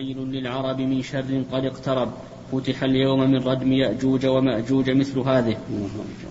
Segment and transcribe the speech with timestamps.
[0.00, 2.12] ويل للعرب من شر قد اقترب.
[2.52, 5.56] فتح اليوم من ردم يأجوج ومأجوج مثل هذه.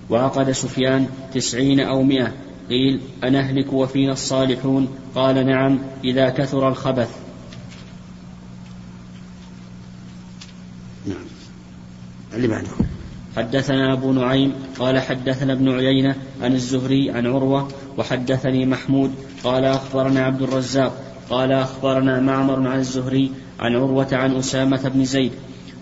[0.09, 2.33] وعقد سفيان تسعين أو مئة.
[2.69, 7.17] قيل أنهلك وفينا الصالحون؟ قال نعم إذا كثر الخبث.
[11.07, 11.25] نعم.
[12.33, 12.69] اللي بعده.
[13.37, 19.11] حدثنا أبو نعيم قال حدثنا ابن عيينة عن الزهري عن عروة وحدثني محمود
[19.43, 25.31] قال أخبرنا عبد الرزاق قال أخبرنا معمر عن الزهري عن عروة عن أسامة بن زيد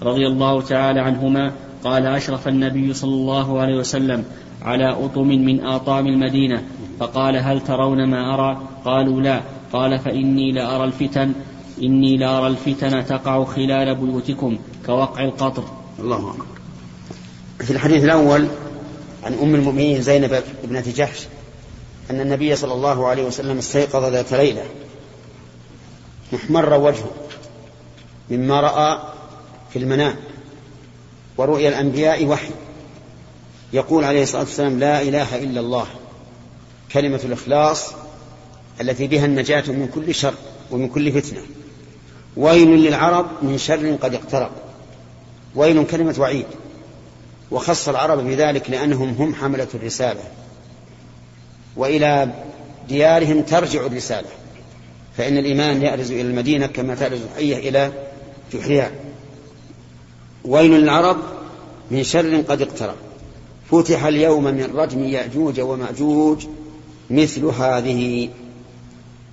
[0.01, 1.51] رضي الله تعالى عنهما
[1.83, 4.23] قال أشرف النبي صلى الله عليه وسلم
[4.61, 6.63] على أطم من آطام المدينة
[6.99, 9.41] فقال هل ترون ما أرى؟ قالوا لا.
[9.73, 11.31] قال فإني لأرى الفتن
[11.83, 15.63] إني لأرى الفتن تقع خلال بيوتكم كوقع القطر.
[15.99, 16.45] الله أكبر.
[17.59, 18.47] في الحديث الأول
[19.23, 21.27] عن أم المؤمنين زينب ابنة جحش
[22.11, 24.63] أن النبي صلى الله عليه وسلم استيقظ ذات ليلة
[26.33, 27.26] محمر وجهه.
[28.29, 28.99] مما رأى
[29.73, 30.15] في المنام.
[31.37, 32.51] ورؤيا الأنبياء وحي.
[33.73, 35.85] يقول عليه الصلاة والسلام لا إله إلا الله.
[36.91, 37.93] كلمة الإخلاص
[38.81, 40.33] التي بها النجاة من كل شر
[40.71, 41.41] ومن كل فتنة.
[42.37, 44.51] ويل للعرب من شر قد اقترب.
[45.55, 46.45] ويل كلمة وعيد.
[47.51, 50.23] وخص العرب بذلك لأنهم هم حملة الرسالة.
[51.75, 52.29] وإلى
[52.89, 54.27] ديارهم ترجع الرسالة.
[55.17, 57.91] فإن الإيمان يأرز إلى المدينة كما تأرز الحية إلى
[58.53, 58.91] جحرها
[60.45, 61.17] ويل للعرب
[61.91, 62.95] من شر قد اقترب.
[63.71, 66.47] فتح اليوم من رجم يأجوج ومأجوج
[67.09, 68.29] مثل هذه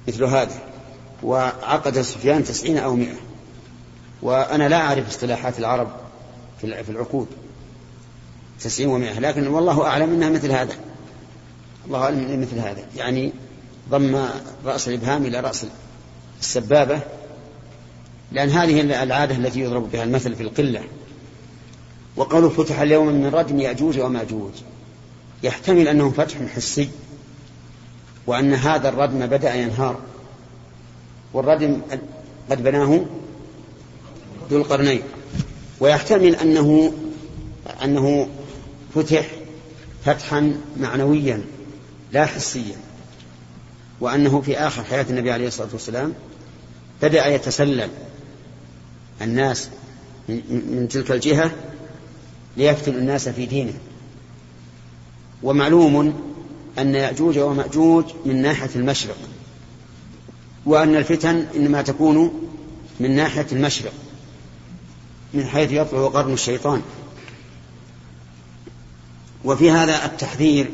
[0.08, 0.58] مثل هذه.
[1.22, 3.16] وعقد سفيان تسعين أو مئة.
[4.22, 5.88] وأنا لا أعرف اصطلاحات العرب
[6.60, 7.26] في العقود.
[8.60, 9.18] تسعين ومئة.
[9.18, 10.74] لكن والله أعلم أنها مثل هذا.
[11.86, 12.82] الله أعلم أنها مثل هذا.
[12.96, 13.32] يعني
[13.90, 14.26] ضم
[14.64, 15.66] رأس الإبهام إلى رأس
[16.40, 17.00] السبابة.
[18.34, 20.82] لأن هذه العادة التي يضرب بها المثل في القلة.
[22.16, 24.52] وقالوا فتح اليوم من ردم يأجوج وماجوج
[25.42, 26.89] يحتمل أنه فتح حسي
[28.27, 29.98] وأن هذا الردم بدأ ينهار.
[31.33, 31.80] والردم
[32.50, 33.05] قد بناه
[34.51, 35.02] ذو القرنين.
[35.80, 36.92] ويحتمل أنه
[37.84, 38.28] أنه
[38.95, 39.27] فتح
[40.05, 41.45] فتحا معنويا
[42.12, 42.77] لا حسيا.
[44.01, 46.14] وأنه في آخر حياة النبي عليه الصلاة والسلام
[47.02, 47.90] بدأ يتسلل.
[49.23, 49.69] الناس
[50.29, 51.51] من تلك الجهة
[52.57, 53.75] ليفتن الناس في دينه
[55.42, 56.20] ومعلوم
[56.79, 59.17] أن يأجوج ومأجوج من ناحية المشرق
[60.67, 62.48] وأن الفتن إنما تكون
[63.01, 63.92] من ناحية المشرق
[65.35, 66.83] من حيث يطلع قرن الشيطان.
[69.45, 70.70] وفي هذا التحذير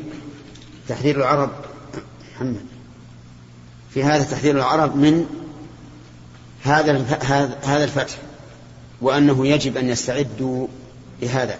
[0.89, 1.51] تحذير العرب
[2.35, 2.67] محمد
[3.95, 5.27] في هذا تحذير العرب من
[6.63, 7.05] هذا
[7.63, 8.17] هذا الفتح.
[9.01, 10.67] وأنه يجب أن يستعدوا
[11.23, 11.59] لهذا.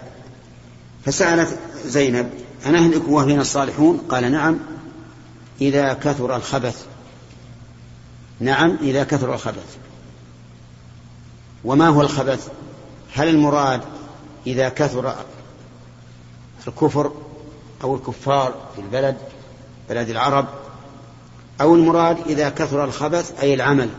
[1.05, 2.29] فسألت زينب
[2.65, 4.59] أنهلك وفينا الصالحون؟ قال نعم.
[5.61, 6.85] إذا كثر الخبث.
[8.39, 9.77] نعم إذا كثر الخبث.
[11.63, 12.47] وما هو الخبث؟
[13.13, 13.81] هل المراد
[14.47, 15.15] إذا كثر
[16.67, 17.11] الكفر
[17.83, 19.17] أو الكفار في البلد
[19.89, 20.45] بلد العرب؟
[21.61, 23.89] أو المراد إذا كثر الخبث أي العمل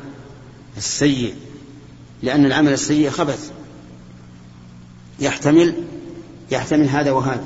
[0.77, 1.35] السيء؟
[2.23, 3.51] لأن العمل السيء خبث.
[5.21, 5.75] يحتمل
[6.51, 7.45] يحتمل هذا وهذا.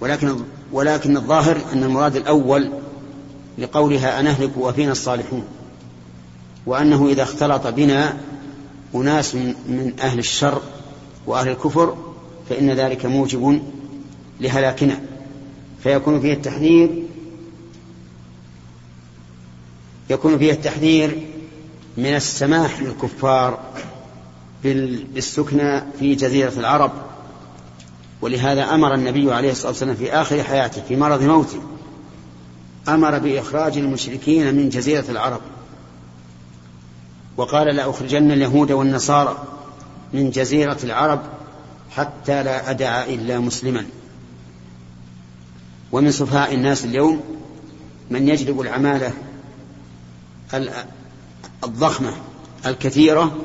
[0.00, 0.36] ولكن
[0.72, 2.70] ولكن الظاهر أن المراد الأول
[3.58, 5.44] لقولها أنهلك وفينا الصالحون.
[6.66, 8.16] وأنه إذا اختلط بنا
[8.94, 10.62] أناس من أهل الشر
[11.26, 11.96] وأهل الكفر
[12.48, 13.62] فإن ذلك موجب
[14.40, 15.00] لهلاكنا.
[15.82, 17.02] فيكون فيه التحذير
[20.10, 21.18] يكون فيه التحذير
[21.96, 23.60] من السماح للكفار
[24.64, 26.92] بالسكنى في جزيرة العرب.
[28.20, 31.62] ولهذا أمر النبي عليه الصلاة والسلام في آخر حياته في مرض موته
[32.88, 35.40] أمر بإخراج المشركين من جزيرة العرب.
[37.36, 39.44] وقال لأخرجن اليهود والنصارى
[40.12, 41.20] من جزيرة العرب
[41.90, 43.86] حتى لا أدع إلا مسلما.
[45.92, 47.20] ومن سفهاء الناس اليوم
[48.10, 49.12] من يجلب العمالة
[51.64, 52.12] الضخمة
[52.66, 53.36] الكثيرة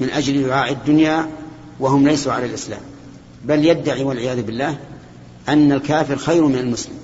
[0.00, 1.30] من أجل دعاء الدنيا
[1.80, 2.80] وهم ليسوا على الإسلام.
[3.44, 4.78] بل يدعي والعياذ بالله
[5.48, 6.94] أن الكافر خير من المسلم.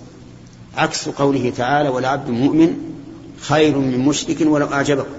[0.76, 2.76] عكس قوله تعالى والعبد مؤمن
[3.40, 5.14] خير من مشرك ولو أعجبكم.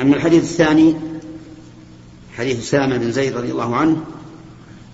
[0.00, 0.94] أما الحديث الثاني
[2.36, 4.04] حديث أسامة بن زيد رضي الله عنه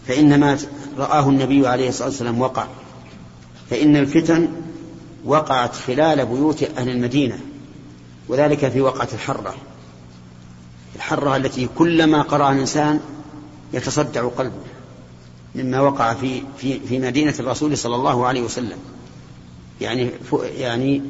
[0.07, 0.59] فإنما
[0.99, 2.67] رآه النبي عليه الصلاة والسلام وقع.
[3.71, 4.49] فإن الفتن
[5.29, 7.39] وقعت خلال بيوت أهل المدينة
[8.29, 9.55] وذلك في وقعة الحرة.
[10.97, 13.01] الحرة التي كلما قرأ الإنسان
[13.73, 14.63] يتصدع قلبه
[15.55, 18.79] مما وقع في في في مدينة الرسول صلى الله عليه وسلم.
[19.81, 20.11] يعني
[20.59, 21.03] يعني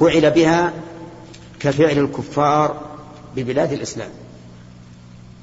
[0.00, 0.72] فعل بها
[1.60, 2.80] كفعل الكفار
[3.36, 4.10] ببلاد الإسلام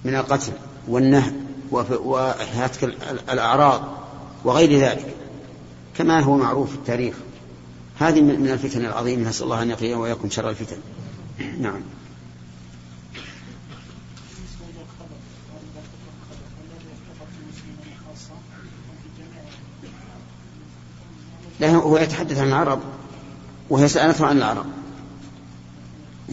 [0.06, 0.52] من القتل
[0.88, 1.34] والنهب
[1.72, 2.84] وهتك
[3.32, 3.82] الأعراض
[4.44, 5.16] وغير ذلك
[5.98, 7.16] كما هو معروف في التاريخ.
[8.02, 10.78] هذه من الفتن العظيمة نسأل الله أن يقينا وإياكم شر الفتن.
[11.62, 11.82] نعم.
[21.60, 22.80] لا هو يتحدث عن العرب
[23.70, 24.66] وهي سألته عن العرب.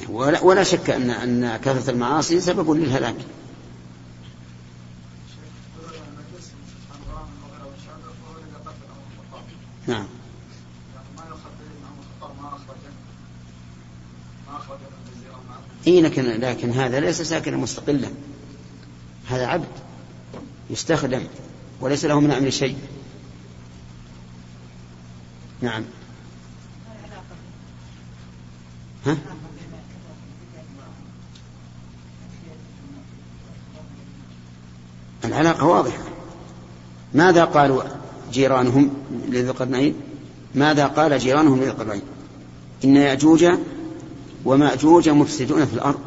[0.09, 3.17] ولا, ولا شك أن أن كثرة المعاصي سبب للهلاك
[9.87, 10.07] نعم
[15.89, 18.09] لكن لكن هذا ليس ساكنا مستقلا.
[19.29, 19.69] هذا عبد
[20.71, 21.23] يستخدم
[21.81, 22.77] وليس له من أمر شيء.
[25.61, 25.85] نعم.
[29.07, 29.17] ها؟
[35.25, 36.03] العلاقة واضحة.
[37.15, 37.83] ماذا قالوا
[38.33, 38.91] جيرانهم
[39.29, 39.95] لذي القرنين؟
[40.55, 42.03] ماذا قال جيرانهم لذي القرنين؟
[42.85, 43.45] إن يأجوج
[44.45, 46.01] ومأجوج مفسدون في الأرض.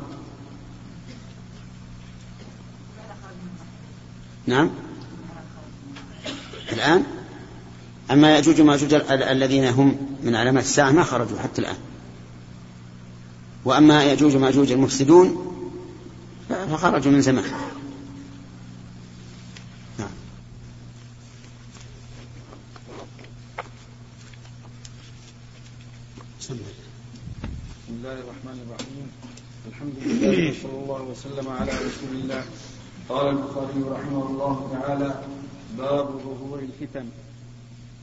[4.48, 4.70] نعم.
[6.72, 7.04] الآن؟
[8.12, 11.78] أما يأجوج ومأجوج الذين هم من علامات الساعة ما خرجوا حتى الآن.
[13.66, 15.52] وأما يأجوج ومأجوج المفسدون
[16.50, 17.44] فخرجوا من زمان
[20.00, 20.10] نعم.
[26.40, 26.54] بسم
[27.90, 29.12] الله الرحمن الرحيم
[29.70, 32.44] الحمد لله وصلى الله وسلم على رسول الله
[33.76, 35.14] البخاري رحمه الله تعالى.
[35.78, 37.06] باب ظهور الفتن.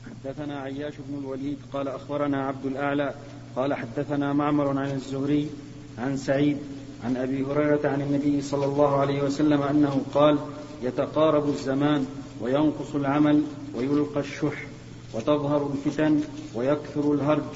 [0.09, 3.13] حدثنا عياش بن الوليد قال أخبرنا عبد الأعلى
[3.55, 5.49] قال حدثنا معمر عن الزهري
[5.97, 6.57] عن سعيد
[7.03, 10.37] عن أبي هريرة عن النبي صلى الله عليه وسلم أنه قال
[10.83, 12.05] يتقارب الزمان
[12.41, 13.43] وينقص العمل
[13.75, 14.67] ويلقى الشح
[15.13, 16.21] وتظهر الفتن
[16.55, 17.51] ويكثر الهرج.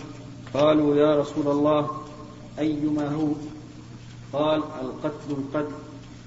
[0.53, 1.89] قالوا يا رسول الله
[2.59, 3.31] أيما هو؟
[4.33, 5.75] قال القتل القتل.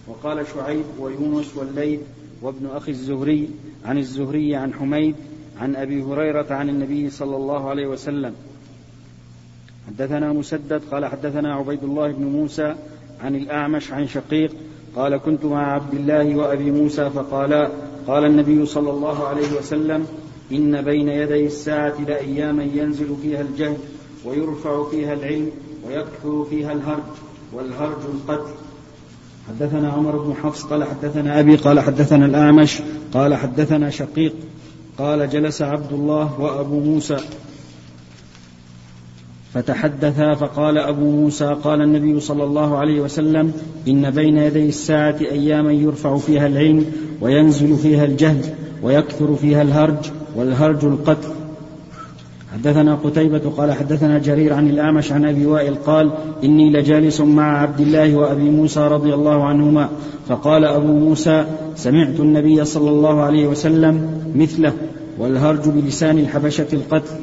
[0.08, 2.00] وقال شعيب ويونس والليث
[2.42, 3.48] وابن أخي الزهري
[3.84, 5.14] عن الزهري عن حميد
[5.60, 8.34] عن أبي هريرة عن النبي صلى الله عليه وسلم.
[9.86, 12.74] حدثنا مسدد قال حدثنا عبيد الله بن موسى
[13.20, 14.52] عن الأعمش عن شقيق
[14.96, 17.70] قال كنت مع عبد الله وأبي موسى فقالا
[18.06, 20.06] قال النبي صلى الله عليه وسلم
[20.52, 23.76] إن بين يدي الساعة لأياما ينزل فيها الجهل
[24.24, 25.50] ويرفع فيها العلم
[25.86, 27.02] ويكثر فيها الهرج
[27.52, 28.65] والهرج القتل.
[29.48, 32.78] حدثنا عمر بن حفص قال حدثنا أبي قال حدثنا الأعمش
[33.14, 34.32] قال حدثنا شقيق
[34.98, 37.16] قال جلس عبد الله وأبو موسى.
[39.54, 43.52] فتحدثا فقال أبو موسى قال النبي صلى الله عليه وسلم
[43.88, 50.84] إن بين يدي الساعة أياما يرفع فيها العلم وينزل فيها الجهل ويكثر فيها الهرج والهرج
[50.84, 51.28] القتل.
[52.56, 56.10] حدثنا قتيبة قال حدثنا جرير عن الأعمش عن أبي وائل قال
[56.44, 59.88] إني لجالس مع عبد الله وأبي موسى رضي الله عنهما
[60.28, 61.44] فقال أبو موسى
[61.76, 64.72] سمعت النبي صلى الله عليه وسلم مثله
[65.18, 67.14] والهرج بلسان الحبشة القتل.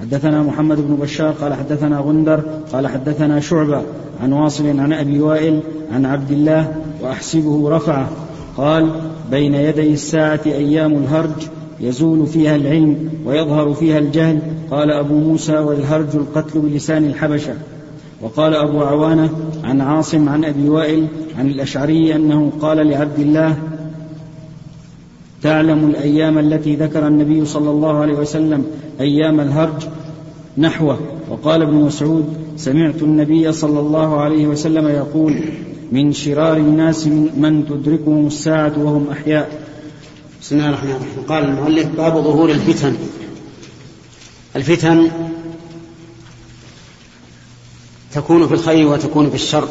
[0.00, 2.40] حدثنا محمد بن بشار قال حدثنا غندر
[2.72, 3.82] قال حدثنا شعبة
[4.22, 5.60] عن واصل عن أبي وائل
[5.92, 8.08] عن عبد الله وأحسبه رفعه.
[8.56, 8.90] قال
[9.30, 11.48] بين يدي الساعة أيام الهرج
[11.80, 14.38] يزول فيها العلم ويظهر فيها الجهل.
[14.70, 17.54] قال أبو موسى والهرج القتل بلسان الحبشة.
[18.22, 19.30] وقال أبو عوانة
[19.64, 21.06] عن عاصم عن أبي وائل
[21.38, 23.56] عن الأشعري أنه قال لعبد الله
[25.42, 28.64] تعلم الأيام التي ذكر النبي صلى الله عليه وسلم
[29.00, 29.86] أيام الهرج
[30.58, 30.98] نحوه.
[31.30, 32.24] وقال ابن مسعود
[32.56, 35.34] سمعت النبي صلى الله عليه وسلم يقول
[35.92, 37.06] من شرار الناس
[37.36, 39.65] من تدركهم الساعة وهم أحياء.
[40.46, 41.24] بسم الله الرحمن الرحيم.
[41.28, 42.96] قال المؤلف باب ظهور الفتن.
[44.56, 45.10] الفتن
[48.14, 49.68] تكون في الخير وتكون في الشر.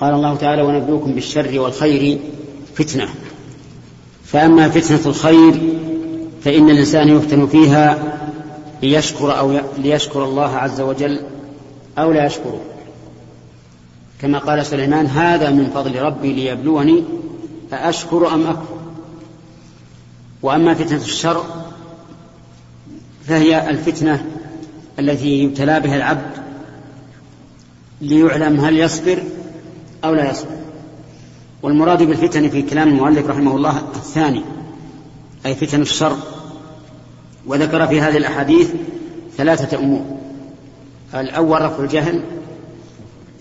[0.00, 2.18] قال الله تعالى ونبلوكم بالشر والخير
[2.74, 3.08] فتنة.
[4.24, 5.60] فأما فتنة الخير
[6.44, 8.18] فإن الإنسان يفتن فيها
[8.82, 11.20] ليشكر أو ليشكر الله عز وجل
[11.98, 12.60] أو لا يشكره.
[14.20, 17.04] كما قال سليمان هذا من فضل ربي ليبلوني
[17.72, 18.77] أأشكر أم أكفر؟
[20.42, 21.44] وأما فتنة الشر
[23.26, 24.24] فهي الفتنة
[24.98, 26.30] التي يبتلى بها العبد
[28.00, 29.22] ليعلم هل يصبر
[30.04, 30.58] أو لا يصبر.
[31.62, 34.42] والمراد بالفتن في كلام المؤلف رحمه الله الثاني
[35.46, 36.16] أي فتن الشر.
[37.46, 38.70] وذكر في هذه الأحاديث
[39.36, 40.04] ثلاثة أمور.
[41.14, 42.22] الأول رفع الجهل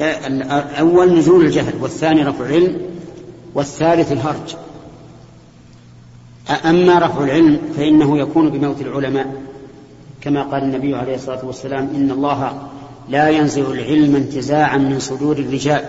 [0.01, 2.81] الأول نزول الجهل والثاني رفع العلم
[3.53, 4.55] والثالث الهرج.
[6.51, 9.41] أما رفع العلم فإنه يكون بموت العلماء.
[10.21, 12.61] كما قال النبي عليه الصلاة والسلام إن الله
[13.09, 15.85] لا ينزع العلم انتزاعا من صدور الرجال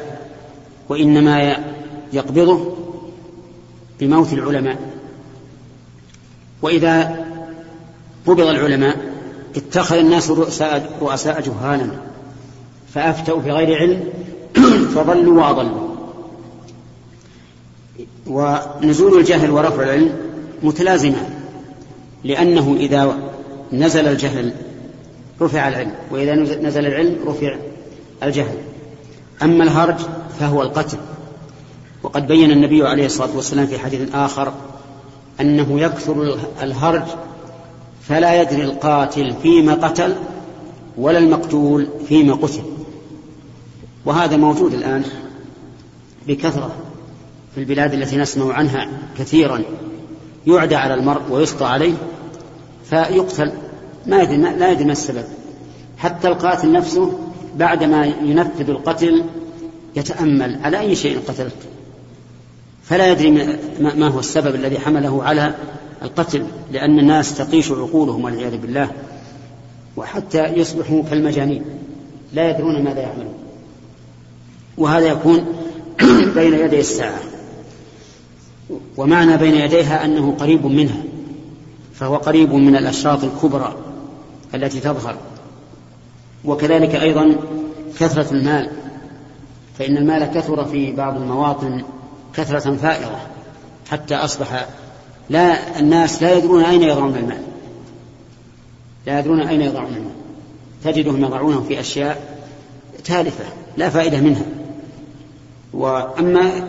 [0.89, 1.57] وإنما
[2.13, 2.75] يقبضه
[4.01, 4.79] بموت العلماء.
[6.63, 7.27] وإذا
[8.27, 8.97] قبض العلماء
[9.57, 11.91] اتخذ الناس رؤساء, رؤساء جهالا
[12.95, 14.05] فأفتوا بغير علم
[14.95, 15.89] فضلوا وأضلوا.
[18.27, 20.28] ونزول الجهل ورفع العلم
[20.63, 21.31] متلازمان
[22.25, 23.19] لأنه إذا
[23.73, 24.53] نزل الجهل
[25.41, 27.57] رفع العلم وإذا نزل العلم رفع
[28.23, 28.57] الجهل.
[29.43, 29.97] أما الهرج
[30.41, 30.99] فهو القتل.
[32.03, 34.53] وقد بين النبي عليه الصلاة والسلام في حديث آخر
[35.41, 37.03] أنه يكثر الهرج
[38.09, 40.15] فلا يدري القاتل فيما قتل
[40.97, 42.63] ولا المقتول فيما قتل.
[44.05, 45.05] وهذا موجود الآن
[46.27, 46.71] بكثرة
[47.55, 48.89] في البلاد التي نسمع عنها
[49.19, 49.63] كثيرا.
[50.49, 51.95] يعدى على المرء ويسطى عليه
[52.91, 53.53] فيقتل.
[54.07, 55.25] ما يدري لا يدري ما السبب.
[55.99, 57.19] حتى القاتل نفسه
[57.57, 59.25] بعدما ينفذ القتل
[59.97, 61.57] يتأمل على أي شيء قتلت؟
[62.85, 63.31] فلا يدري
[63.81, 65.55] ما هو السبب الذي حمله على
[66.03, 68.91] القتل لأن الناس تقيش عقولهم والعياذ بالله.
[69.97, 71.65] وحتى يصبحوا كالمجانين
[72.33, 73.35] لا يدرون ماذا يعملون.
[74.79, 75.47] وهذا يكون
[76.37, 77.28] بين يدي الساعة.
[78.97, 81.03] ومعنى بين يديها أنه قريب منها
[81.95, 83.77] فهو قريب من الأشراط الكبرى
[84.55, 85.17] التي تظهر.
[86.45, 87.37] وكذلك أيضا
[87.99, 88.71] كثرة المال
[89.79, 91.85] فإن المال كثر في بعض المواطن
[92.35, 93.21] كثرة فائرة
[93.91, 94.67] حتى أصبح
[95.31, 97.43] لا الناس لا يدرون أين يضعون المال.
[99.07, 100.13] لا يدرون أين يضعون المال.
[100.85, 102.39] تجدهم يضعونه في أشياء
[103.05, 103.45] تالفة
[103.77, 104.47] لا فائدة منها.
[105.73, 106.69] وأما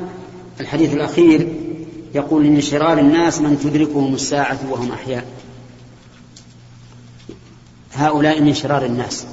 [0.59, 1.68] الحديث الأخير
[2.15, 5.25] يقول إن شرار الناس من تدركهم الساعة وهم أحياء.
[7.93, 9.25] هؤلاء من شرار الناس.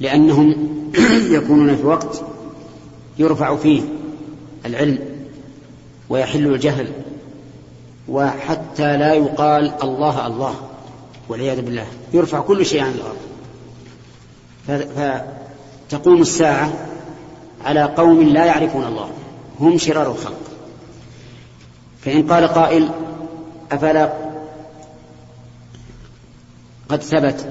[0.00, 0.68] لأنهم
[1.36, 2.22] يكونون في وقت
[3.18, 3.82] يرفع فيه
[4.66, 4.98] العلم
[6.08, 6.92] ويحل الجهل
[8.08, 10.54] وحتى لا يقال الله الله
[11.28, 11.86] والعياذ بالله.
[12.12, 13.20] يرفع كل شيء عن الأرض.
[15.88, 16.72] فتقوم الساعة
[17.64, 19.10] على قوم لا يعرفون الله.
[19.60, 20.49] هم شرار الخلق.
[22.04, 22.88] فإن قال قائل
[23.72, 24.12] أفلا
[26.88, 27.48] قد ثبت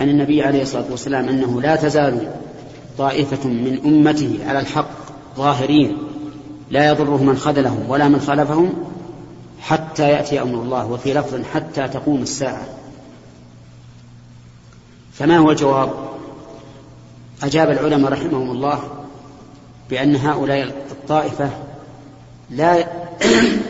[0.00, 2.32] عن النبي عليه الصلاة والسلام أنه لا تزال
[2.98, 4.90] طائفة من أمته على الحق
[5.36, 5.98] ظاهرين
[6.70, 8.72] لا يضره من خذلهم ولا من خالفهم
[9.60, 12.66] حتى يأتي أمر الله وفي لفظ حتى تقوم الساعة.
[15.12, 15.90] فما هو الجواب؟
[17.42, 18.80] أجاب العلماء رحمهم الله
[19.90, 21.50] بأن هؤلاء الطائفة
[22.50, 23.03] لا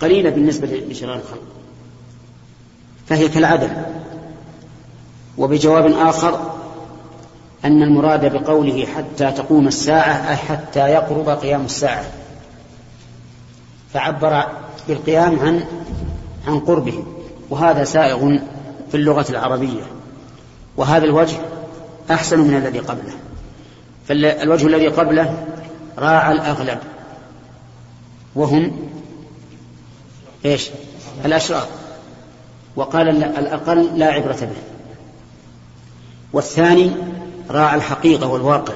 [0.00, 1.42] قليلة بالنسبة لشرار الخلق.
[3.08, 3.70] فهي كالعدم.
[5.38, 6.52] وبجواب آخر
[7.64, 12.04] أن المراد بقوله حتى تقوم الساعة أي حتى يقرب قيام الساعة.
[13.92, 14.44] فعبر
[14.88, 15.64] بالقيام عن
[16.46, 17.04] عن قربه.
[17.50, 18.38] وهذا سائغ
[18.90, 19.82] في اللغة العربية.
[20.76, 21.36] وهذا الوجه
[22.10, 23.14] أحسن من الذي قبله.
[24.08, 25.44] فالوجه الذي قبله
[25.98, 26.78] راعى الأغلب.
[28.34, 28.90] وهم
[30.44, 30.70] إيش؟
[31.24, 31.68] الأشرار.
[32.76, 34.56] وقال الأقل لا عبرة به.
[36.32, 36.90] والثاني
[37.50, 38.74] راعى الحقيقة والواقع.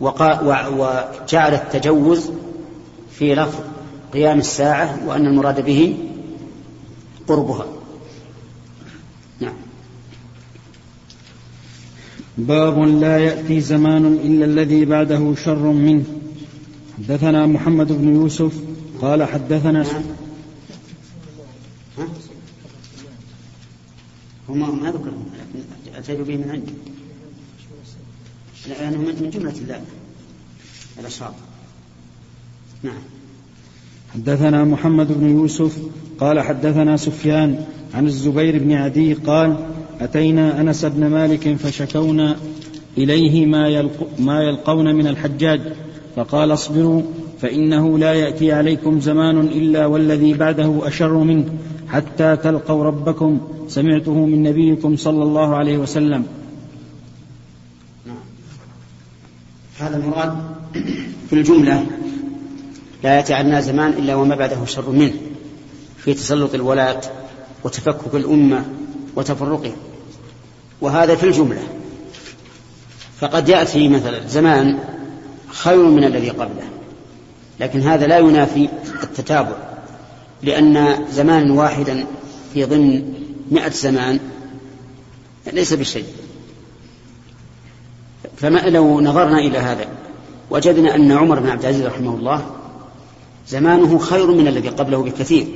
[0.00, 2.30] وجعل التجوز
[3.10, 3.58] في لفظ
[4.12, 5.96] قيام الساعة وأن المراد به
[7.28, 7.66] قربها.
[9.40, 9.54] نعم.
[12.38, 16.04] باب لا يأتي زمان إلا الذي بعده شر منه.
[16.98, 18.52] حدثنا محمد بن يوسف
[19.00, 20.02] قال حدثنا نعم.
[24.48, 25.26] هم ما ذكرهم
[25.96, 26.72] أتيت به من عندي.
[28.68, 29.80] لأنه من جملة
[30.98, 31.34] الأشراط
[32.82, 33.02] نعم.
[34.14, 35.78] حدثنا محمد بن يوسف
[36.20, 39.66] قال حدثنا سفيان عن الزبير بن عدي قال
[40.00, 42.36] أتينا أنس بن مالك فشكونا
[42.98, 45.60] إليه ما, يلق ما يلقون من الحجاج.
[46.16, 47.02] فقال اصبروا
[47.40, 51.44] فإنه لا يأتي عليكم زمان إلا والذي بعده أشر منه
[51.88, 53.40] حتى تلقوا ربكم.
[53.68, 56.26] سمعته من نبيكم صلى الله عليه وسلم.
[59.78, 60.36] هذا المراد
[61.30, 61.86] في الجملة
[63.04, 65.14] لا يأتي عنا زمان إلا وما بعده شر منه
[65.98, 67.00] في تسلط الولاة
[67.64, 68.64] وتفكك الأمة
[69.16, 69.76] وتفرقها
[70.80, 71.62] وهذا في الجملة.
[73.20, 74.78] فقد يأتي مثلا زمان
[75.56, 76.68] خير من الذي قبله.
[77.60, 78.68] لكن هذا لا ينافي
[79.02, 79.56] التتابع
[80.42, 82.06] لأن زمان واحدا
[82.54, 83.12] في ضمن
[83.50, 84.20] مئة زمان
[85.52, 86.04] ليس بشيء.
[88.36, 89.86] فما لو نظرنا إلى هذا
[90.50, 92.50] وجدنا أن عمر بن عبد العزيز رحمه الله
[93.48, 95.46] زمانه خير من الذي قبله بكثير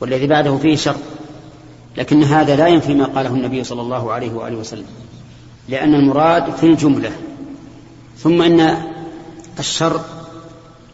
[0.00, 0.96] والذي بعده فيه شر.
[1.96, 4.86] لكن هذا لا ينفي ما قاله النبي صلى الله عليه وآله وسلم
[5.68, 7.10] لأن المراد في الجملة.
[8.22, 8.82] ثم أن
[9.58, 10.00] الشر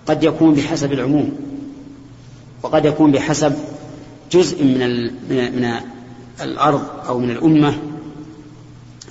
[0.06, 1.37] قد يكون بحسب العموم
[2.62, 3.54] وقد يكون بحسب
[4.33, 5.80] جزء من من
[6.42, 7.78] الأرض أو من الأمة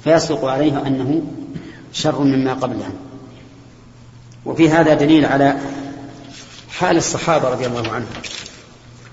[0.03, 1.21] فيصدق عليه أنه
[1.93, 2.91] شر مما قبلها.
[4.45, 5.59] وفي هذا دليل على
[6.69, 8.07] حال الصحابة رضي الله عنهم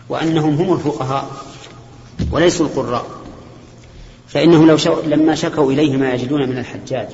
[0.09, 1.31] وأنهم هم الفقهاء
[2.33, 3.07] وليسوا القراء
[4.29, 5.01] فإنه لو شو...
[5.01, 7.09] لما شكوا إليه ما يجدون من الحجاج.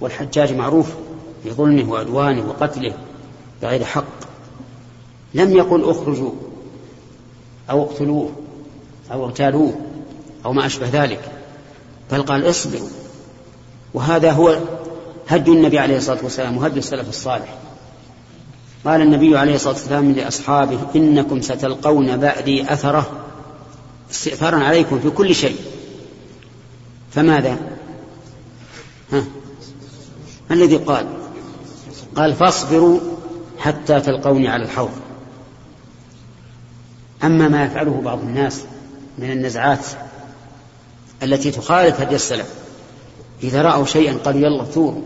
[0.00, 0.86] والحجاج معروف
[1.44, 2.94] بظلمه وعدوانه وقتله
[3.62, 4.04] بغير حق.
[5.34, 6.32] لم يقل اخرجوا
[7.70, 8.30] أو اقتلوه
[9.12, 9.80] أو اغتالوه
[10.44, 11.32] أو ما أشبه ذلك
[12.12, 12.88] بل قال اصبروا.
[13.94, 14.58] وهذا هو
[15.28, 17.58] هدي النبي عليه الصلاة والسلام وهدي السلف الصالح.
[18.84, 23.10] قال النبي عليه الصلاة والسلام لأصحابه إنكم ستلقون بعدي أثرة
[24.10, 25.56] استئثارا عليكم في كل شيء.
[27.10, 27.56] فماذا؟
[29.12, 29.24] ها؟
[30.50, 31.06] ما الذي قال؟
[32.16, 33.00] قال فاصبروا
[33.58, 34.90] حتى تلقوني على الحوض.
[37.24, 38.62] أما ما يفعله بعض الناس
[39.18, 39.86] من النزعات
[41.22, 42.54] التي تخالف هدي السلف
[43.42, 45.02] إذا رأوا شيئا قالوا يلا ثوروا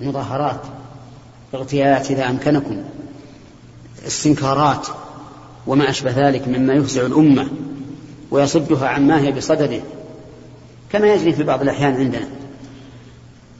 [0.00, 0.60] مظاهرات
[1.54, 2.84] اغتيالات إذا أمكنكم
[4.06, 4.86] استنكارات
[5.66, 7.48] وما أشبه ذلك مما يفزع الأمة
[8.30, 9.80] ويصدها عما هي بصدده
[10.92, 12.28] كما يجري في بعض الأحيان عندنا.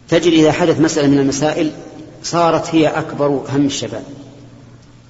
[0.09, 1.71] تجد إذا حدث مسألة من المسائل
[2.23, 4.05] صارت هي أكبر هم الشباب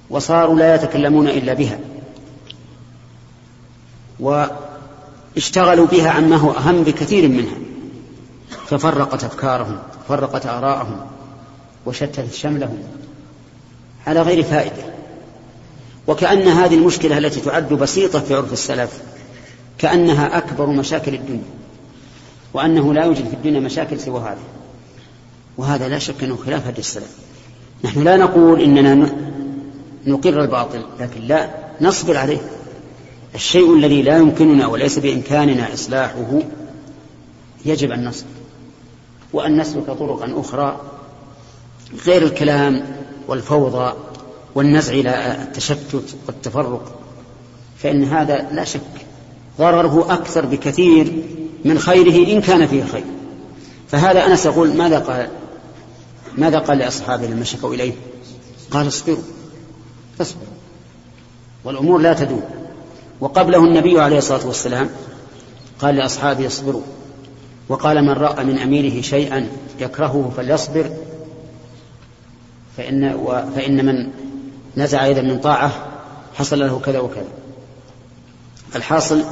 [0.09, 1.79] وصاروا لا يتكلمون إلا بها
[4.19, 7.57] واشتغلوا بها عما هو أهم بكثير منها
[8.67, 11.05] ففرقت أفكارهم فرقت آراءهم
[11.85, 12.77] وشتت شملهم
[14.07, 14.97] على غير فائدة.
[16.07, 19.01] وكأن هذه المشكلة التي تعد بسيطة في عرف السلف
[19.77, 21.57] كأنها أكبر مشاكل الدنيا
[22.53, 24.56] وأنه لا يوجد في الدنيا مشاكل سوى هذه
[25.57, 27.15] وهذا لا شك أنه خلاف هدي السلف.
[27.83, 29.09] نحن لا نقول إننا
[30.07, 31.49] نقر الباطل لكن لا
[31.81, 32.41] نصبر عليه.
[33.35, 36.39] الشيء الذي لا يمكننا وليس بإمكاننا إصلاحه
[37.65, 38.27] يجب أن نصبر.
[39.33, 40.81] وأن نسلك طرقا أخرى
[42.05, 42.85] غير الكلام
[43.27, 43.93] والفوضى
[44.55, 46.99] والنزع إلى التشتت والتفرق
[47.77, 48.81] فإن هذا لا شك.
[49.59, 51.13] ضرره أكثر بكثير
[51.65, 53.05] من خيره إن كان فيه خير.
[53.87, 55.29] فهذا أنس يقول ماذا قال
[56.37, 57.93] ماذا قال لأصحابه لما شكوا إليه؟
[58.71, 59.23] قال اصبروا
[60.21, 60.47] اصبروا
[61.63, 62.43] والأمور لا تدوم.
[63.19, 64.89] وقبله النبي عليه الصلاة والسلام
[65.79, 66.81] قال لأصحابه اصبروا.
[67.69, 69.47] وقال من رأى من أميره شيئا
[69.79, 70.89] يكرهه فليصبر
[72.77, 73.17] فإن,
[73.55, 74.09] فإن من
[74.77, 75.71] نزع يدا من طاعة
[76.35, 77.27] حصل له كذا وكذا.
[78.75, 79.23] الحاصل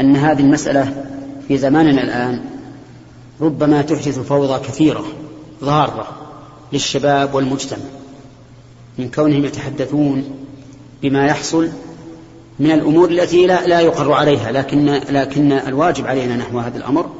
[0.00, 1.04] أن هذه المسألة
[1.48, 2.44] في زماننا الآن
[3.40, 5.04] ربما تحدث فوضى كثيرة
[5.64, 6.25] ضارة.
[6.72, 7.84] للشباب والمجتمع
[8.98, 10.24] من كونهم يتحدثون
[11.02, 11.68] بما يحصل
[12.58, 17.10] من الأمور التي لا, لا يقر عليها لكن, لكن الواجب علينا نحو هذا الأمر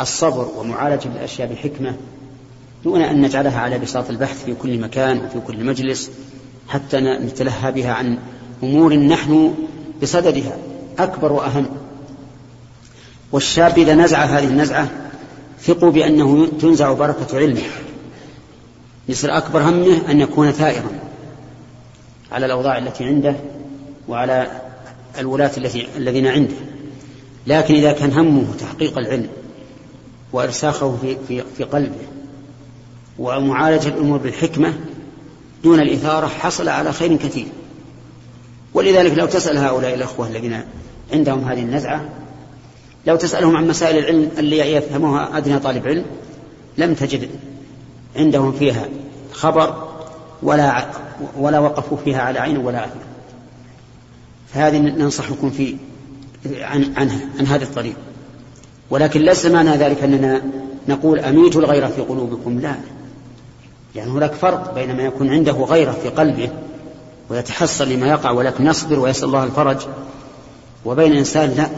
[0.00, 1.94] الصبر ومعالجة الأشياء بحكمة
[2.84, 6.10] دون أن نجعلها على بساط البحث في كل مكان وفي كل مجلس
[6.68, 8.18] حتى نتلهى بها عن
[8.62, 9.54] أمور نحن
[10.02, 10.56] بصددها
[10.98, 11.66] أكبر وأهم.
[13.32, 14.88] والشاب إذا نزع هذه النزعة
[15.60, 17.62] ثقوا بأنه تنزع بركة علمه.
[19.08, 20.90] يصير أكبر همه أن يكون ثائرا
[22.32, 23.36] على الأوضاع التي عنده
[24.08, 24.60] وعلى
[25.18, 26.54] الولاة التي الذين عنده.
[27.46, 29.28] لكن إذا كان همه تحقيق العلم
[30.32, 32.06] وإرساخه في, في, في قلبه
[33.18, 34.74] ومعالجة الأمور بالحكمة
[35.64, 37.46] دون الإثارة حصل على خير كثير.
[38.74, 40.60] ولذلك لو تسأل هؤلاء الأخوة الذين
[41.12, 42.04] عندهم هذه النزعة
[43.06, 46.04] لو تسألهم عن مسائل العلم اللي يفهمها أدنى طالب علم
[46.78, 47.28] لم تجد
[48.16, 48.88] عندهم فيها
[49.32, 49.88] خبر
[50.42, 50.86] ولا
[51.36, 52.98] ولا وقفوا فيها على عين ولا أثر
[54.54, 55.76] فهذه ننصحكم في
[56.60, 57.94] عن عنها عن هذا الطريق.
[58.90, 60.42] ولكن ليس معنى ذلك أننا
[60.88, 62.74] نقول أميتوا الغير في قلوبكم لا.
[63.94, 66.50] يعني هناك فرق بين ما يكون عنده غيرة في قلبه
[67.30, 69.86] ويتحصل لما يقع ولكن يصبر ويسأل الله الفرج
[70.84, 71.68] وبين إنسان لا.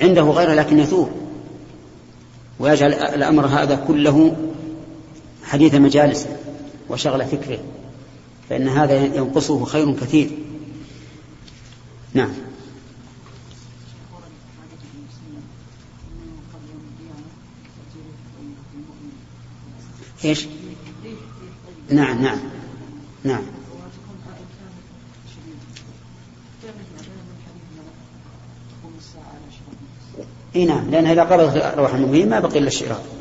[0.00, 1.10] عنده غيرة لكن يثور
[2.60, 4.36] ويجعل الأمر هذا كله
[5.44, 6.26] حديث مجالس
[6.88, 7.58] وشغل فكره
[8.48, 10.30] فإن هذا ينقصه خير كثير.
[12.14, 12.32] نعم.
[20.24, 20.46] إيش؟
[21.90, 22.38] نعم نعم
[23.24, 23.42] نعم.
[30.56, 33.13] إي نعم لأن إذا قبضت ارواح المؤمنين ما بقي إلا الشراء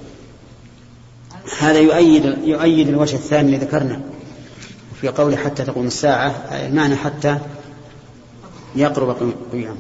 [1.64, 4.02] هذا يؤيد يؤيد الوجه الثاني اللي ذكرنا
[5.02, 7.38] في قوله حتى تقوم الساعة المعنى حتى
[8.76, 9.78] يقرب قيامه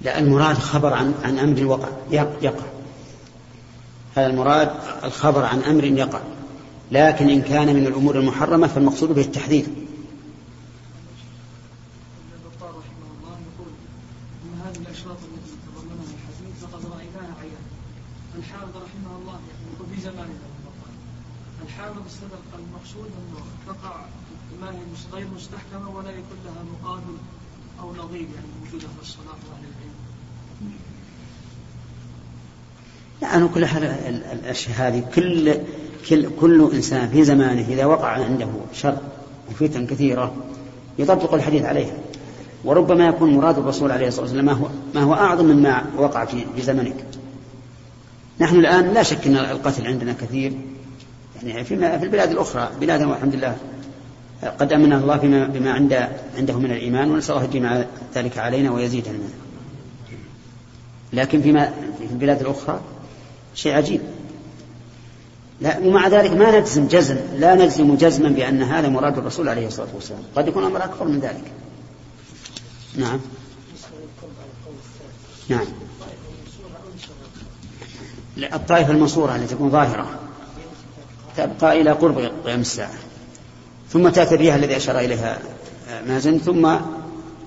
[0.00, 2.64] لا المراد خبر عن عن أمر وقع يقع.
[4.16, 4.70] هذا المراد
[5.04, 6.20] الخبر عن أمر يقع.
[6.92, 9.66] لكن إن كان من الأمور المحرمة فالمقصود به التحذير
[22.88, 24.00] المقصود انه تقع
[24.60, 24.78] ما هي
[25.12, 27.16] غير مستحكمه ولا يكون لها مقابل
[27.80, 29.94] أو نظير يعني موجوده في الصلاه واهل العلم.
[33.22, 33.64] يعني كل
[34.74, 35.60] هذه كل
[36.08, 38.96] كل كل إنسان في زمانه إذا وقع عنده شر
[39.50, 40.34] وفتن كثيرة
[40.98, 41.92] يطبق الحديث عليها
[42.64, 46.44] وربما يكون مراد الرسول عليه الصلاة والسلام ما هو ما هو أعظم مما وقع في
[46.56, 47.04] في زمنك.
[48.40, 50.52] نحن الآن لا شك إن القتل عندنا كثير
[51.42, 53.56] يعني فيما في البلاد الأخرى بلادنا والحمد لله
[54.58, 59.12] قد آمن الله بما بما عند عنده من الإيمان ونسأل الله يجمع ذلك علينا ويزيدنا
[59.12, 59.34] منه.
[61.12, 62.80] لكن فيما في البلاد الأخرى
[63.54, 64.00] شيء عجيب
[65.60, 69.88] لا ومع ذلك ما نجزم جزم لا نجزم جزما بأن هذا مراد الرسول عليه الصلاة
[69.94, 70.22] والسلام.
[70.36, 71.52] قد يكون أمر أكبر من ذلك.
[72.96, 73.20] نعم.
[75.48, 75.66] نعم.
[78.52, 80.06] الطائفة المنصورة التي تكون ظاهرة.
[81.36, 82.98] تبقى إلى قرب قيام الساعة.
[83.90, 85.38] ثم تأتي الرياح الذي أشار إليها
[86.06, 86.74] مازن ثم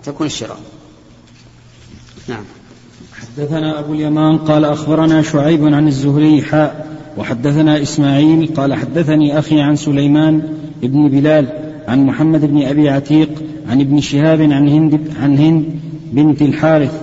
[0.04, 0.60] تكون الشراء.
[2.28, 2.44] نعم.
[3.14, 9.76] حدثنا أبو اليمان قال أخبرنا شعيب عن الزهري حاء وحدثنا إسماعيل قال حدثني أخي عن
[9.76, 10.42] سليمان
[10.82, 11.48] بن بلال
[11.88, 13.30] عن محمد بن أبي عتيق
[13.70, 15.66] عن ابن شهاب عن هند عن هند
[16.14, 17.02] بنت الحارث.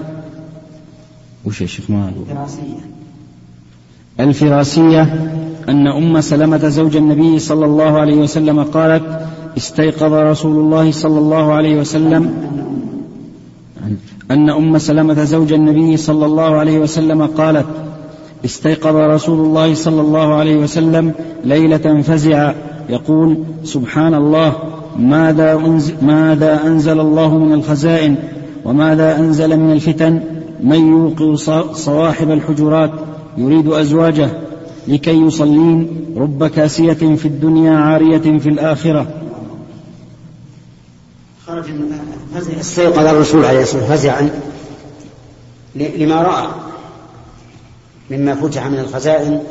[1.44, 2.12] وش يا شيخ ما
[4.20, 5.02] الفراسية
[5.68, 9.02] أن أم سلمة زوج النبي صلى الله عليه وسلم قالت
[9.56, 12.34] استيقظ رسول الله صلى الله عليه وسلم.
[14.30, 17.66] أن أم سلمة زوج النبي صلى الله عليه وسلم قالت
[18.44, 21.12] استيقظ رسول الله صلى الله عليه وسلم
[21.44, 22.54] ليلة فزعا
[22.88, 24.52] يقول سبحان الله
[24.98, 28.16] ماذا أنزل, ماذا أنزل الله من الخزائن؟
[28.64, 30.20] وماذا أنزل من الفتن؟
[30.62, 31.34] من يوقظ
[31.72, 32.90] صواحب الحجرات؟
[33.36, 34.30] يريد أزواجه.
[34.88, 39.06] لكي يصلين رب كاسية في الدنيا عارية في الآخرة.
[41.46, 41.64] خرج
[42.60, 44.30] استيقظ الرسول عليه الصلاة والسلام فزعا
[45.76, 46.46] لما رأى.
[48.10, 49.42] مما فتح من الخزائن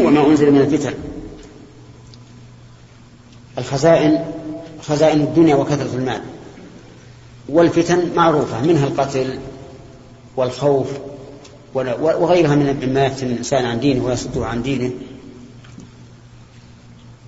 [0.00, 0.94] وما أنزل من الفتن.
[3.58, 4.24] الخزائن
[4.82, 6.20] خزائن الدنيا وكثرة المال.
[7.48, 9.38] والفتن معروفة منها القتل
[10.36, 10.88] والخوف
[11.74, 14.90] وغيرها من مما يفتن الإنسان عن دينه ويصده عن دينه.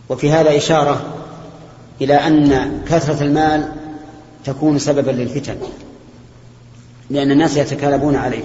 [0.08, 1.14] وفي هذا إشارة
[2.00, 3.72] إلى أن كثرة المال
[4.44, 5.56] تكون سببا للفتن
[7.10, 8.44] لأن الناس يتكالبون عليه.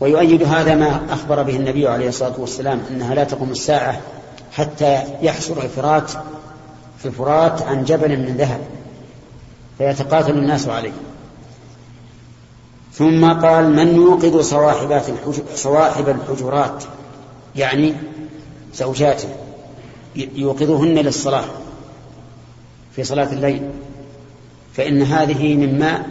[0.00, 4.00] ويؤيد هذا ما أخبر به النبي عليه الصلاة والسلام أنها لا تقوم الساعة
[4.52, 6.10] حتى يحصر الفرات
[6.98, 8.60] في الفرات عن جبل من ذهب
[9.78, 10.92] فيتقاتل الناس عليه.
[12.92, 15.06] ثم قال من يوقظ صواحبات
[15.54, 16.84] صواحب الحجرات؟
[17.56, 17.94] يعني
[18.74, 19.28] زوجاته.
[20.16, 21.44] يوقظهن للصلاة
[22.96, 23.70] في صلاة الليل.
[24.74, 26.02] فإن هذه مما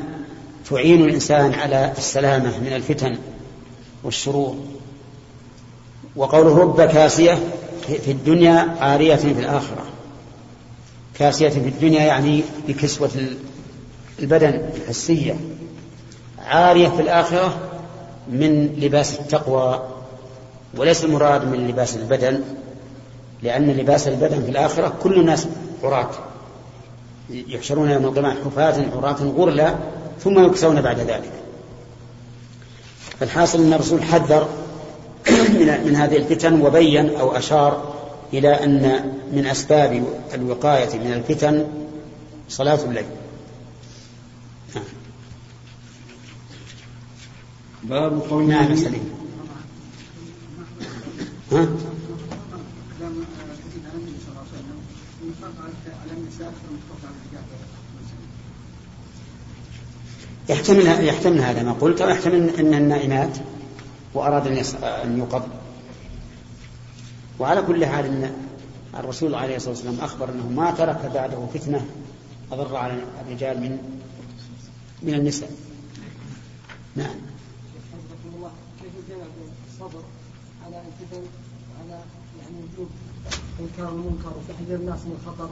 [0.69, 3.17] تعين الإنسان على السلامة من الفتن
[4.03, 4.55] والشرور.
[6.15, 7.37] وقوله رب كاسية
[7.87, 9.85] في الدنيا عارية في الآخرة.
[11.19, 13.09] كاسية في الدنيا يعني بكسوة
[14.19, 15.35] البدن الحسية.
[16.45, 17.57] عارية في الآخرة
[18.31, 19.81] من لباس التقوى
[20.77, 22.41] وليس المراد من لباس البدن
[23.43, 25.47] لأن لباس البدن في الآخرة كل الناس
[25.83, 26.09] عراة.
[27.29, 29.75] يحشرون يوم القيامة حفاة عراة غرلا
[30.19, 31.42] ثم يكسون بعد ذلك.
[33.19, 34.47] فالحاصل أن الرسول حذر
[35.85, 37.93] من هذه الفتن وبين أو أشار
[38.33, 41.67] إلى أن من أسباب الوقاية من الفتن
[42.49, 43.05] صلاة الليل
[44.75, 44.83] نعم.
[47.83, 49.09] باب قول نعم سليم
[51.51, 51.67] ها؟
[60.49, 63.37] يحتمل يحتمل هذا ما قلت أو يحتمل ان النائمات
[64.13, 65.43] وأراد أن أن يقض.
[67.39, 68.33] وعلى كل حال إن
[68.99, 71.85] الرسول عليه الصلاة والسلام أخبر أنه ما ترك بعده فتنة
[72.51, 73.77] أضر على الرجال من
[75.03, 75.51] من النساء.
[76.95, 77.15] نعم.
[79.73, 80.01] الصبر
[80.65, 81.23] على الفتن
[81.71, 82.01] وعلى
[82.41, 82.89] يعني وجوب
[83.59, 85.49] انكار المنكر وتحذير الناس من الخطر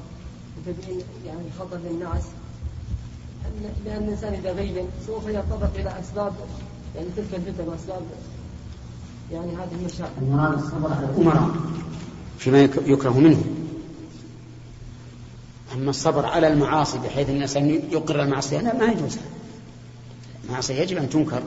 [0.58, 2.24] وتبيين يعني الخطر للناس.
[3.86, 6.34] لأن الإنسان إذا بين سوف يتطرق إلى أسباب
[6.96, 8.02] يعني تلك الفتن وأسباب
[9.32, 10.22] يعني هذه المشاكل.
[10.22, 11.50] المراد الصبر على الأمراء
[12.38, 13.44] فيما يكره منه.
[15.74, 19.18] أما الصبر على المعاصي بحيث أن الإنسان يقر المعصية لا ما يجوز.
[20.46, 21.44] المعصية يجب أن تنكر.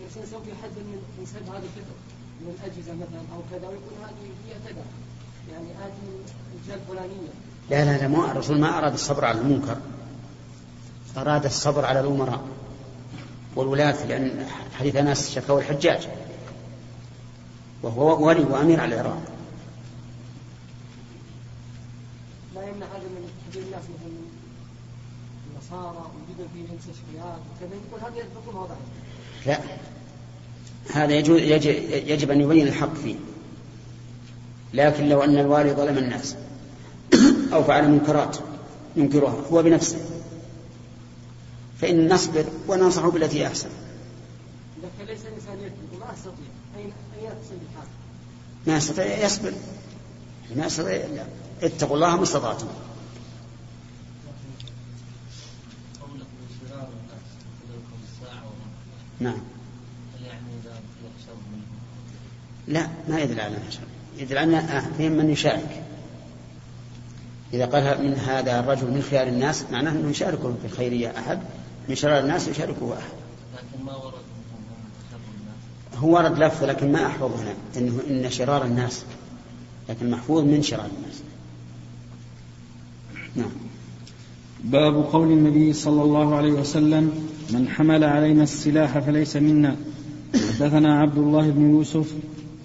[0.00, 1.96] الإنسان سوف يحذر من من سبب هذه الفتن
[2.40, 4.84] من الأجهزة مثلا أو كذا ويقول هذه هي كذا.
[5.52, 6.20] يعني هذه
[6.54, 7.28] الجهة الفلانية.
[7.70, 9.76] لا لا لا ما الرسول ما أراد الصبر على المنكر
[11.16, 12.40] أراد الصبر على الأمراء
[13.56, 14.46] والولاة لأن
[14.78, 16.08] حديث أنس شكوا الحجاج
[17.82, 19.22] وهو ولي وأمير على العراق.
[22.54, 24.12] لا يمنع هذا من حديث الناس مثلا
[25.52, 28.76] النصارى وجود في مستشفيات وكذا يقول هذا يطلق وضعه.
[29.46, 29.60] لا.
[30.92, 31.36] هذا يجب,
[32.08, 33.16] يجب أن يبين الحق فيه.
[34.74, 36.36] لكن لو أن الوالي ظلم الناس
[37.52, 38.36] أو فعل منكرات
[38.96, 40.15] ينكرها هو بنفسه.
[41.80, 43.68] فإن نصبر وننصح بالتي أحسن.
[44.82, 46.46] لكن ليس الإنسان يكذب يستطيع.
[46.76, 46.92] أين
[48.66, 49.52] ما يستطيع يصبر.
[50.56, 51.06] ما يستطيع
[51.62, 52.66] اتقوا الله ما استطعتم.
[59.20, 59.38] نعم.
[62.68, 63.80] لا ما يدل على الحشر
[64.18, 65.85] يدل على أن من يشارك
[67.56, 71.38] إذا قال من هذا الرجل من خيار الناس معناه أنه يشاركهم في الخيرية أحد.
[71.88, 73.12] من شرار الناس يشاركه أحد.
[73.54, 74.14] لكن ما ورد
[75.96, 79.04] هو ورد لفظ لكن ما أحفظ هنا إنه إن شرار الناس.
[79.88, 81.22] لكن محفوظ من شرار الناس.
[83.34, 83.50] نعم.
[84.64, 89.76] باب قول النبي صلى الله عليه وسلم من حمل علينا السلاح فليس منا.
[90.34, 92.12] حدثنا عبد الله بن يوسف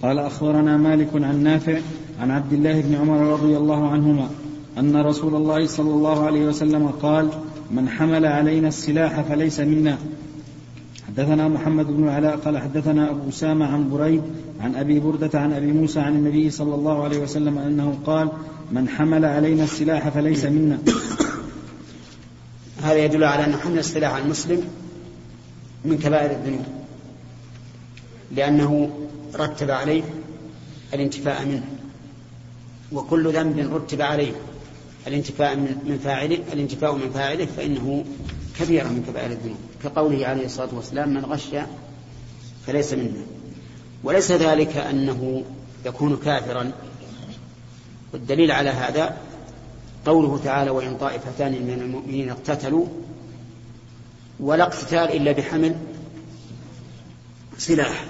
[0.02, 1.80] قال أخبرنا مالك عن نافع
[2.20, 4.30] عن عبد الله بن عمر رضي الله عنهما
[4.78, 7.28] أن رسول الله صلى الله عليه وسلم قال
[7.70, 9.98] من حمل علينا السلاح فليس منا.
[11.08, 14.22] حدثنا محمد بن علاء قال حدثنا أبو أسامة عن بريد
[14.60, 18.28] عن أبي بردة عن أبي موسى عن النبي صلى الله عليه وسلم أنه قال
[18.72, 20.78] من حمل علينا السلاح فليس منا.
[22.82, 24.64] هذا يدل على أن حمل السلاح على المسلم
[25.84, 26.66] من كبائر الذنوب
[28.36, 28.90] لأنه
[29.34, 30.02] رتب عليه
[30.94, 31.64] الانتفاء منه
[32.92, 34.32] وكل ذنب رتب عليه.
[35.06, 38.04] الانتفاء من فاعله الانتفاء من فاعله فإنه
[38.60, 39.56] كبيرة من كبائر الذنوب.
[39.84, 41.48] كقوله عليه الصلاة والسلام من غش
[42.66, 43.24] فليس منا.
[44.04, 45.44] وليس ذلك أنه
[45.86, 46.72] يكون كافرا.
[48.12, 49.16] والدليل على هذا
[50.06, 52.86] قوله تعالى وإن طائفتان من المؤمنين اقتتلوا
[54.40, 55.76] ولا اقتتال إلا بحمل
[57.58, 58.04] سلاح.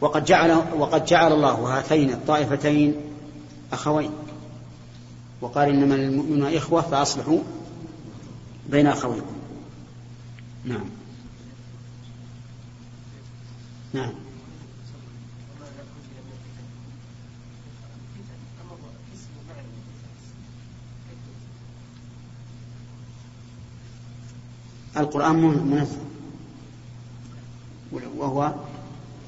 [0.00, 2.94] وقد جعل وقد جعل الله هاتين الطائفتين
[3.72, 4.10] أخوين.
[5.40, 7.38] وقال إنما المؤمنون إخوة فأصلحوا
[8.68, 9.36] بين أخويكم.
[10.64, 10.84] نعم.
[13.94, 14.12] نعم.
[24.96, 25.96] القرآن منزل
[27.92, 28.54] وهو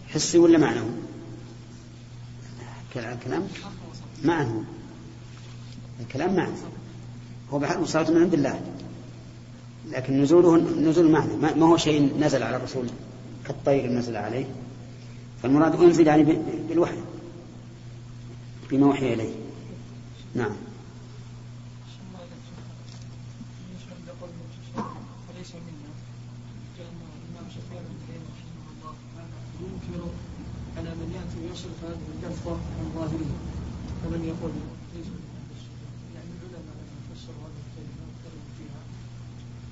[0.08, 0.90] حسي ولا معنوي؟
[2.94, 3.48] كلام؟
[4.24, 4.64] معنوي.
[6.02, 6.56] الكلام معنى.
[7.52, 8.60] هو بحق صلاة من عند الله
[9.90, 11.36] لكن نزوله نزول معنى.
[11.36, 12.86] ما هو شيء نزل على الرسول
[13.46, 14.46] كالطير نزل عليه.
[15.42, 16.22] فالمراد أنزل يعني
[16.68, 16.98] بالوحي.
[18.70, 19.34] بما وحي إليه.
[20.34, 20.52] نعم.
[30.76, 33.30] على من يأتي ويصرف هذه الكفه عن ظاهره.
[34.02, 34.52] كمن يقول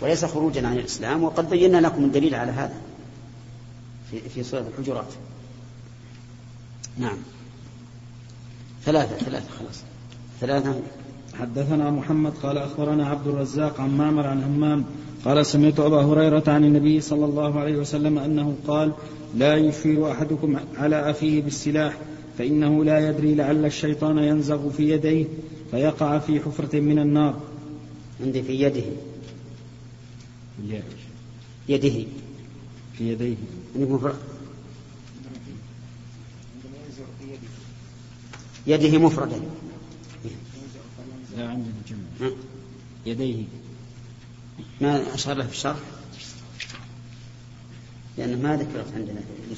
[0.00, 2.80] وليس خروجا عن الإسلام وقد بينا لكم الدليل على هذا
[4.10, 5.12] في في سورة الحجرات.
[6.98, 7.18] نعم.
[8.84, 9.82] ثلاثة ثلاثة خلاص.
[10.40, 10.80] ثلاثة.
[11.40, 14.84] حدثنا محمد قال أخبرنا عبد الرزاق عن معمر عن همام
[15.24, 18.92] قال سمعت أبا هريرة عن النبي صلى الله عليه وسلم أنه قال
[19.36, 21.98] لا يشير أحدكم على أخيه بالسلاح
[22.38, 25.24] فإنه لا يدري لعل الشيطان ينزغ في يديه
[25.70, 27.40] فيقع في حفرة من النار.
[28.20, 28.82] عندي في يده.
[31.68, 32.04] يده.
[32.98, 33.36] في يديه.
[33.76, 34.14] مفرد
[38.66, 39.40] يده مفردا.
[41.36, 42.30] لا عندنا جمع ها؟
[43.06, 43.44] يديه.
[44.80, 45.78] ما أشار له في الشرح؟
[48.18, 49.20] لأنه ما ذكرت عندنا
[49.50, 49.56] في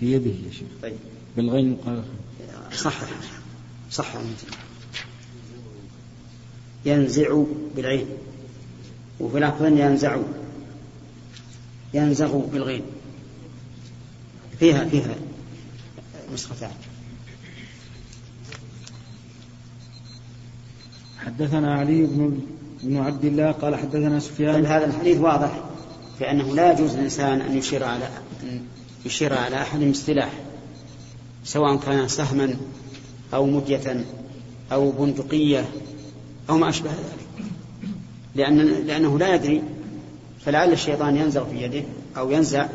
[0.00, 0.68] في يده يا شيخ.
[0.82, 0.96] طيب.
[1.36, 2.04] بالغين قال
[2.72, 3.00] صح.
[3.90, 4.14] صح.
[6.86, 7.44] ينزع
[7.76, 8.06] بالعين.
[9.20, 10.18] وفي لفظ ينزع.
[11.94, 12.82] ينزغ بالغين.
[14.60, 15.14] فيها فيها
[16.34, 16.72] نسختان.
[21.26, 22.40] حدثنا علي بن
[22.82, 25.60] بن عبد الله قال حدثنا طيب سفيان هذا الحديث واضح
[26.18, 28.08] في أنه لا يجوز للإنسان أن يشير على
[28.42, 28.60] أن
[29.06, 30.32] يشير على أحد بالسلاح
[31.44, 32.56] سواء كان سهما
[33.34, 34.04] أو مدية
[34.72, 35.64] أو بندقية
[36.50, 37.48] أو ما أشبه ذلك.
[38.34, 39.62] لأن لأنه لا يدري
[40.44, 41.82] فلعل الشيطان ينزغ في يده
[42.16, 42.66] أو ينزع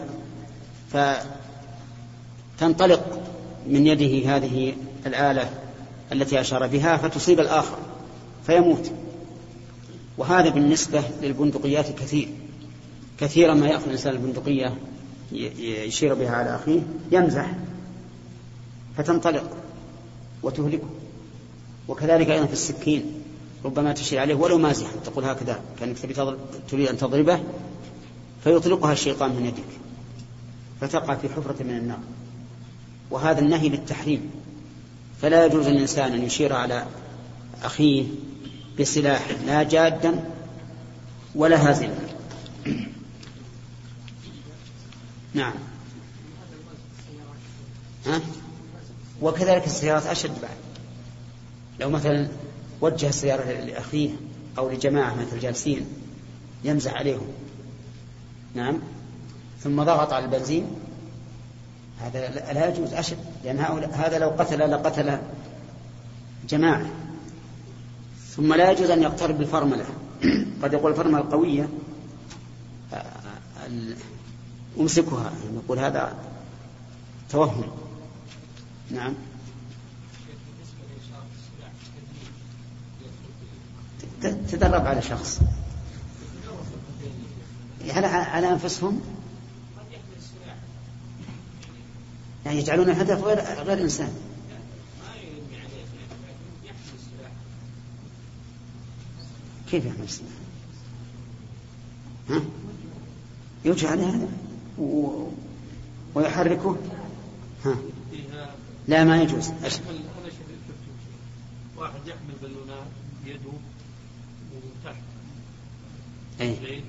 [2.58, 3.22] فتنطلق
[3.68, 4.74] من يده هذه
[5.06, 5.50] الآلة
[6.12, 7.89] التي أشار بها فتصيب الآخر.
[8.50, 8.92] فيموت.
[10.18, 12.28] وهذا بالنسبة للبندقيات كثير.
[13.20, 14.78] كثيرا ما يأخذ الإنسان البندقية
[15.88, 16.82] يشير بها على أخيه
[17.12, 17.52] يمزح
[18.98, 19.44] فتنطلق
[20.44, 20.90] وتهلكه.
[21.88, 23.04] وكذلك أيضا في السكين
[23.66, 25.98] ربما تشير عليه ولو مازحا تقول هكذا كأنك
[26.70, 27.40] تريد أن تضربه
[28.44, 29.64] فيطلقها الشيطان من يدك
[30.82, 32.00] فتقع في حفرة من النار.
[33.12, 34.32] وهذا النهي للتحريم.
[35.22, 36.86] فلا يجوز للإنسان أن يشير على
[37.64, 38.06] أخيه
[38.80, 40.24] بسلاح لا جادا
[41.36, 41.96] ولا هازلا.
[45.34, 45.54] نعم.
[48.06, 48.22] ها؟
[49.22, 50.58] وكذلك السيارات أشد بعد.
[51.80, 52.28] لو مثلا
[52.82, 54.10] وجه السيارة لأخيه
[54.58, 55.86] أو لجماعة مثل جالسين
[56.64, 57.28] يمزح عليهم.
[58.56, 58.80] نعم.
[59.64, 60.68] ثم ضغط على البنزين.
[62.00, 63.18] هذا لا يجوز أشد.
[63.44, 63.60] لأن
[63.94, 65.20] هذا لو قتل لقتل
[66.50, 66.90] جماعة.
[68.40, 69.86] ثم لا يجوز أن يقترب بالفرملة
[70.64, 71.70] قد يقول الفرملة القوية
[73.68, 73.96] ال-
[74.80, 76.14] أمسكها نقول هذا
[77.30, 77.64] توهم.
[78.92, 79.14] نعم.
[84.22, 85.40] تدرب على شخص.
[87.90, 89.02] على على أنفسهم؟
[92.46, 94.14] يعني يجعلون الهدف غير غير إنسان.
[99.72, 100.30] كيف يحمل السلاح؟
[102.30, 102.42] ها؟
[103.66, 104.28] يجعل هذا؟
[104.80, 105.24] و...
[106.16, 106.78] ويحركه؟
[107.66, 107.76] ها؟
[108.88, 109.52] لا ما يجوز.
[111.78, 112.88] واحد يحمل بالونات
[113.26, 113.50] بيده
[114.54, 115.02] وتحت.
[116.42, 116.84] الليل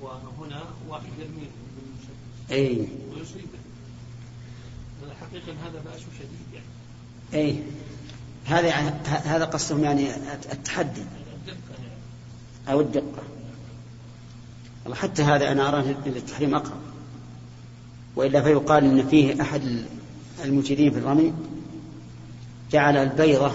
[0.00, 2.88] وهنا واحد يرميه بالمسدس أي.
[3.12, 3.58] ويصيبه.
[5.06, 6.66] الحقيقة هذا بأس شديد يعني.
[7.48, 7.62] أي.
[8.44, 10.14] هذا يعني هذا قصدهم يعني
[10.52, 11.02] التحدي.
[12.68, 13.22] أو الدقة.
[14.92, 16.80] حتى هذا أنا أراه للتحريم أقرب.
[18.16, 19.62] وإلا فيقال إن فيه أحد
[20.44, 21.34] المجيدين في الرمي
[22.70, 23.52] جعل البيضة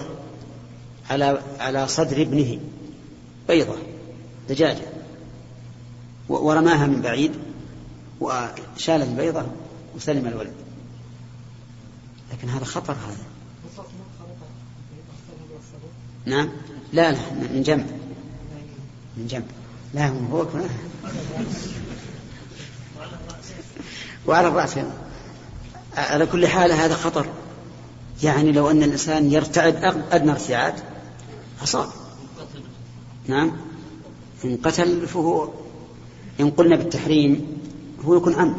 [1.10, 2.60] على على صدر ابنه.
[3.48, 3.76] بيضة
[4.48, 4.86] دجاجة.
[6.28, 7.32] ورماها من بعيد
[8.20, 9.46] وشال البيضة
[9.96, 10.54] وسلم الولد.
[12.32, 13.24] لكن هذا خطر هذا.
[16.26, 16.48] نعم.
[16.92, 17.18] لا لا
[17.52, 18.03] من جنب.
[19.16, 19.46] من جنب
[19.94, 20.68] لا هو هو كمان.
[24.26, 24.78] وعلى الرأس.
[25.96, 27.26] على كل حال هذا خطر
[28.22, 29.76] يعني لو أن الإنسان يرتعد
[30.12, 30.74] أدنى ارتعاد
[31.62, 31.88] أصاب
[33.26, 33.52] نعم
[34.44, 35.48] إن قتل فهو
[36.40, 37.58] إن قلنا بالتحريم
[38.04, 38.56] هو يكون عمد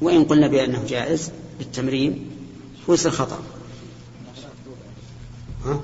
[0.00, 2.30] وإن قلنا بأنه جائز بالتمرين
[2.88, 3.38] هو يصير خطأ
[5.64, 5.80] ها؟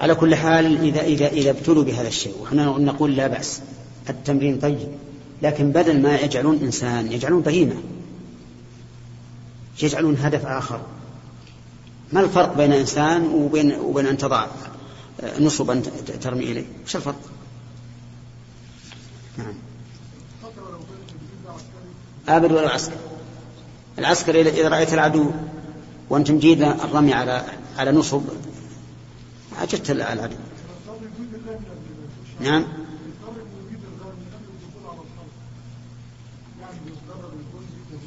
[0.00, 3.60] على كل حال إذا إذا إذا ابتلوا بهذا الشيء ونحن نقول لا بأس
[4.10, 4.88] التمرين طيب
[5.42, 7.76] لكن بدل ما يجعلون إنسان يجعلون بهيمة
[9.82, 10.80] يجعلون هدف آخر.
[12.12, 14.46] ما الفرق بين إنسان وبين وبين أن تضع
[15.40, 15.82] نصبا
[16.20, 17.20] ترمي إليه؟ وش الفرق؟
[19.38, 19.54] نعم.
[22.28, 22.96] أبد ولا العسكر؟
[23.98, 25.30] العسكر إذا رأيت العدو
[26.10, 27.44] وأنت مجيد الرمي على
[27.78, 28.22] على نصب
[29.60, 30.36] عجبت العدو
[32.40, 32.64] نعم؟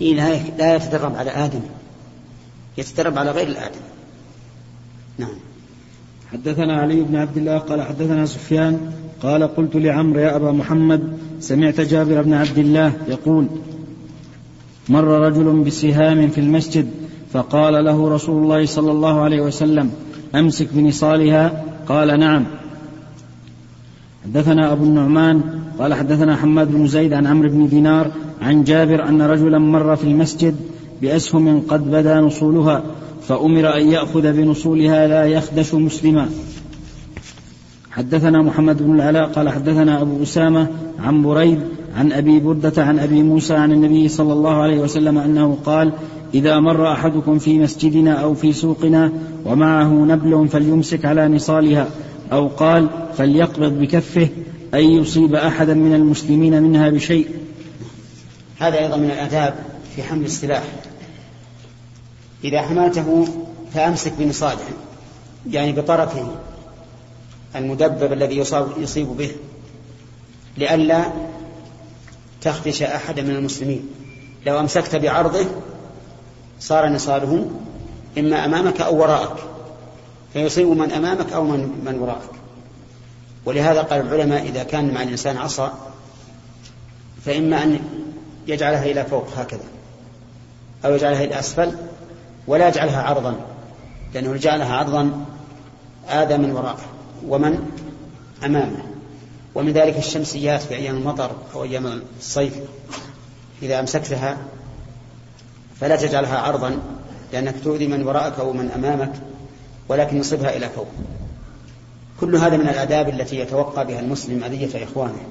[0.01, 0.13] إيه
[0.57, 1.61] لا يتدرب على آدم.
[2.77, 3.79] يتدرب على غير الآدم.
[5.17, 5.37] نعم.
[6.31, 8.91] حدثنا علي بن عبد الله قال حدثنا سفيان
[9.21, 13.47] قال قلت لعمرو يا أبا محمد سمعت جابر بن عبد الله يقول
[14.89, 16.91] مر رجل بسهام في المسجد
[17.33, 19.91] فقال له رسول الله صلى الله عليه وسلم
[20.36, 22.45] أمسك بنصالها؟ قال نعم.
[24.25, 25.41] حدثنا أبو النعمان
[25.80, 28.11] قال حدثنا حماد بن زيد عن عمرو بن دينار
[28.41, 30.55] عن جابر أن رجلا مر في المسجد
[31.01, 32.84] بأسهم قد بدا نصولها
[33.28, 36.30] فأمر أن يأخذ بنصولها لا يخدش مسلما.
[37.91, 40.67] حدثنا محمد بن العلاء قال حدثنا أبو أسامة
[40.99, 41.59] عن بريد
[41.95, 45.91] عن أبي بردة عن أبي موسى عن النبي صلى الله عليه وسلم أنه قال
[46.34, 49.11] إذا مر أحدكم في مسجدنا أو في سوقنا
[49.45, 51.88] ومعه نبل فليمسك على نصالها
[52.32, 54.30] أو قال فليقبض بكفه
[54.73, 57.28] أن يصيب أحدا من المسلمين منها بشيء.
[58.59, 59.55] هذا أيضا من الآداب
[59.95, 60.63] في حمل السلاح.
[62.43, 63.28] إذا حملته
[63.73, 64.59] فأمسك بنصاله
[65.51, 66.28] يعني بطرفه
[67.55, 69.32] المدبب الذي يصاب يصيب به
[70.57, 71.05] لئلا
[72.41, 73.82] تخدش أحدا من المسلمين.
[74.45, 75.45] لو أمسكت بعرضه
[76.59, 77.49] صار نصاله
[78.17, 79.37] إما أمامك أو وراءك.
[80.33, 82.29] فيصيب من أمامك أو من, من وراءك.
[83.45, 85.73] ولهذا قال العلماء إذا كان مع الإنسان عصا
[87.25, 87.79] فإما أن
[88.47, 89.63] يجعلها إلى فوق هكذا
[90.85, 91.71] أو يجعلها إلى أسفل
[92.47, 93.35] ولا يجعلها عرضا
[94.13, 95.25] لأنه جعلها عرضا
[96.09, 96.85] آذى من وراءه
[97.27, 97.71] ومن
[98.45, 98.83] أمامه.
[99.55, 102.53] ومن ذلك الشمسيات في أيام المطر أو أيام الصيف
[103.61, 104.37] إذا أمسكتها
[105.80, 106.80] فلا تجعلها عرضا
[107.34, 109.11] لأنك تؤذي من وراءك أو من أمامك
[109.89, 110.88] ولكن نصبها إلى فوق.
[112.19, 115.28] كل هذا من الآداب التي يتوقع بها المسلم أذية إخوانه.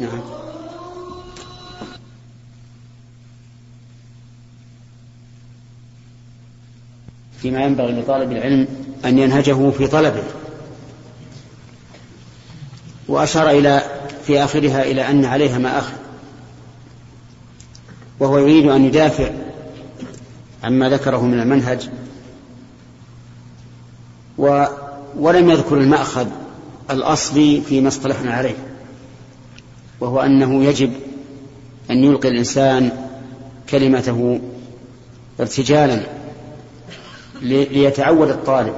[0.00, 0.20] نعم.
[7.42, 8.68] فيما ينبغي لطالب العلم
[9.04, 10.22] أن ينهجه في طلبه.
[13.08, 13.82] وأشار إلى
[14.24, 16.07] في آخرها إلى أن عليها ما أخذ.
[18.20, 19.30] وهو يريد أن يدافع
[20.64, 21.88] عما ذكره من المنهج
[24.38, 24.64] و
[25.18, 26.26] ولم يذكر المأخذ
[26.90, 28.56] الأصلي فيما اصطلحنا عليه
[30.00, 30.92] وهو أنه يجب
[31.90, 32.90] أن يلقي الإنسان
[33.70, 34.40] كلمته
[35.40, 36.00] ارتجالا
[37.42, 38.74] ليتعود الطالب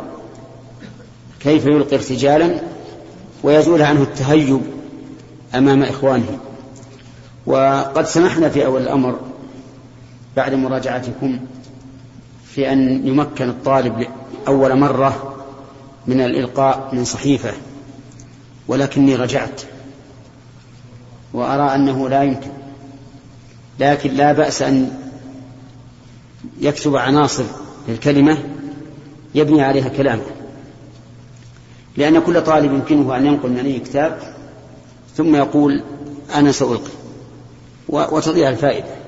[1.40, 2.60] كيف يلقي ارتجالا
[3.42, 4.60] ويزول عنه التهيب
[5.54, 6.38] أمام إخوانه.
[7.46, 9.18] وقد سمحنا في أول الأمر
[10.36, 11.38] بعد مراجعتكم
[12.46, 14.06] في أن يمكن الطالب
[14.48, 15.36] أول مرة
[16.06, 17.52] من الإلقاء من صحيفة
[18.68, 19.62] ولكني رجعت
[21.32, 22.50] وأرى أنه لا يمكن.
[23.80, 24.90] لكن لا بأس أن
[26.60, 27.44] يكتب عناصر
[27.88, 28.38] للكلمة
[29.34, 30.26] يبني عليها كلامه.
[31.96, 34.18] لأن كل طالب يمكنه أن ينقل من أي كتاب
[35.16, 35.82] ثم يقول
[36.34, 36.90] أنا سألقي
[37.88, 38.99] وتضيع الفائدة.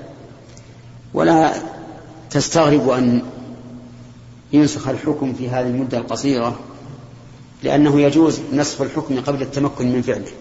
[1.13, 1.53] ولا
[2.31, 3.21] تستغرب أن
[4.53, 6.59] ينسخ الحكم في هذه المدة القصيرة
[7.63, 10.31] لأنه يجوز نسخ الحكم قبل التمكن من فعله.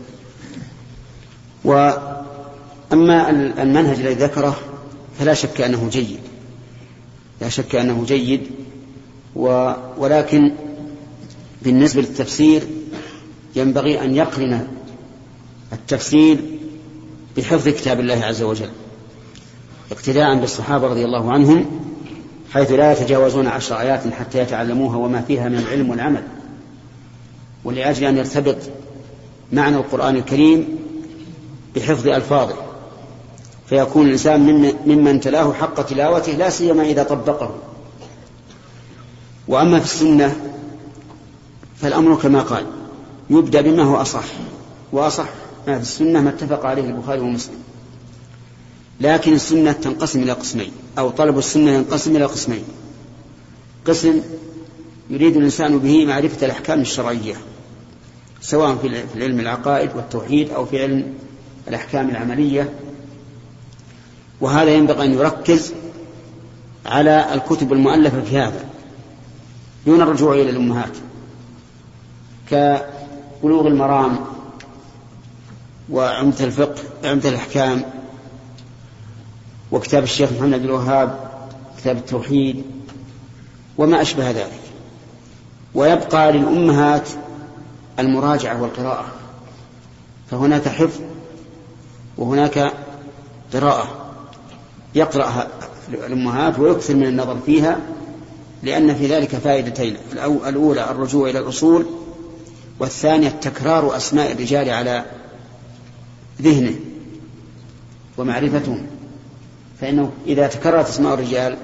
[1.64, 3.30] وأما
[3.62, 4.58] المنهج الذي ذكره
[5.18, 6.20] فلا شك أنه جيد.
[7.40, 8.46] لا شك أنه جيد
[9.36, 10.52] و ولكن
[11.62, 12.62] بالنسبة للتفسير
[13.56, 14.68] ينبغي أن يقرن
[15.72, 16.38] التفسير
[17.36, 18.70] بحفظ كتاب الله عز وجل.
[19.92, 21.66] اقتداء بالصحابة رضي الله عنهم
[22.52, 26.22] حيث لا يتجاوزون عشر آيات حتى يتعلموها وما فيها من العلم والعمل.
[27.64, 28.56] ولأجل أن يرتبط
[29.52, 30.78] معنى القرآن الكريم
[31.76, 32.56] بحفظ ألفاظه.
[33.66, 34.40] فيكون الإنسان
[34.86, 37.54] ممن تلاه حق تلاوته لا سيما إذا طبقه.
[39.48, 40.36] وأما في السنة
[41.76, 42.66] فالأمر كما قال
[43.30, 44.24] يبدأ بما هو أصح.
[44.92, 45.28] وأصح
[45.66, 47.62] ما في السنة ما اتفق عليه البخاري ومسلم.
[49.02, 52.64] لكن السنة تنقسم إلى قسمين أو طلب السنة ينقسم إلى قسمين.
[53.86, 54.22] قسم
[55.10, 57.34] يريد الإنسان به معرفة الأحكام الشرعية
[58.40, 61.14] سواء في علم العقائد والتوحيد أو في علم
[61.68, 62.72] الأحكام العملية.
[64.40, 65.72] وهذا ينبغي أن يركز
[66.86, 68.64] على الكتب المؤلفة في هذا.
[69.86, 70.96] دون الرجوع إلى الأمهات.
[72.50, 74.16] كبلوغ المرام
[75.90, 78.01] وعمدة الفقه عمدة الأحكام
[79.72, 81.30] وكتاب الشيخ محمد بن الوهاب
[81.78, 82.62] كتاب التوحيد
[83.78, 84.60] وما أشبه ذلك.
[85.74, 87.08] ويبقى للأمهات
[87.98, 89.06] المراجعة والقراءة.
[90.30, 91.00] فهناك حفظ
[92.18, 92.72] وهناك
[93.54, 93.88] قراءة.
[94.94, 95.48] يقرأها
[95.88, 97.80] الأمهات ويكثر من النظر فيها
[98.62, 99.96] لأن في ذلك فائدتين.
[100.46, 101.86] الأولى الرجوع إلى الأصول
[102.80, 105.04] والثانية تكرار أسماء الرجال على
[106.42, 106.74] ذهنه
[108.18, 108.86] ومعرفتهم
[109.82, 111.56] فإنه إذا تكررت أسماء الرجال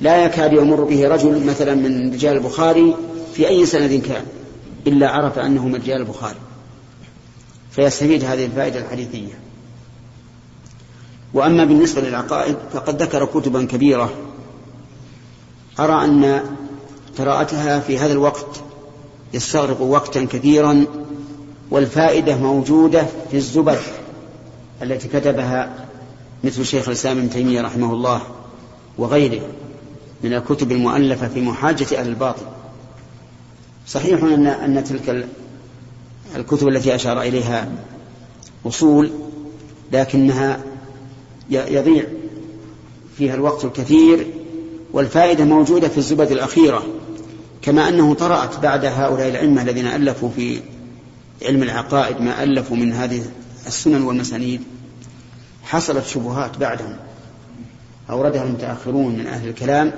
[0.00, 2.94] لا يكاد يمر به رجل مثلا من رجال البخاري
[3.34, 4.24] في أي سند كان
[4.86, 6.38] إلا عرف أنه من رجال البخاري.
[7.70, 9.38] فيستفيد هذه الفائدة الحديثية.
[11.34, 14.10] وأما بالنسبة للعقائد فقد ذكر كتبا كبيرة.
[15.80, 16.40] أرى أن
[17.18, 18.60] قراءتها في هذا الوقت
[19.34, 20.84] يستغرق وقتا كثيرا
[21.70, 23.78] والفائدة موجودة في الزبر
[24.82, 25.85] التي كتبها
[26.44, 28.22] مثل شيخ الإسلام ابن تيمية رحمه الله
[28.98, 29.40] وغيره
[30.22, 32.46] من الكتب المؤلفة في محاجة أهل الباطل.
[33.86, 35.28] صحيح أن أن تلك
[36.36, 37.68] الكتب التي أشار إليها
[38.66, 39.10] أصول
[39.92, 40.60] لكنها
[41.50, 42.04] يضيع
[43.18, 44.26] فيها الوقت الكثير
[44.92, 46.82] والفائدة موجودة في الزبد الأخيرة
[47.62, 50.60] كما أنه طرأت بعد هؤلاء الأئمة الذين ألفوا في
[51.42, 53.22] علم العقائد ما ألفوا من هذه
[53.66, 54.60] السنن والمسانيد.
[55.66, 56.96] حصلت شبهات بعدهم
[58.10, 59.92] أوردها المتأخرون من أهل الكلام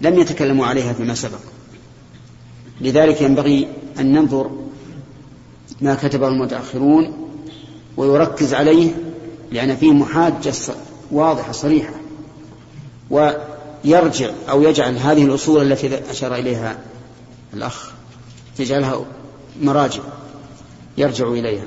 [0.00, 1.38] لم يتكلموا عليها فيما سبق.
[2.80, 3.68] لذلك ينبغي
[3.98, 4.50] أن ننظر
[5.80, 7.28] ما كتبه المتأخرون
[7.96, 8.90] ويركز عليه
[9.52, 10.52] لأن فيه محاجة
[11.10, 11.94] واضحة صريحة
[13.10, 16.78] ويرجع أو يجعل هذه الأصول التي أشار إليها
[17.54, 17.92] الأخ
[18.58, 19.04] يجعلها
[19.62, 20.02] مراجع
[20.98, 21.66] يرجع إليها.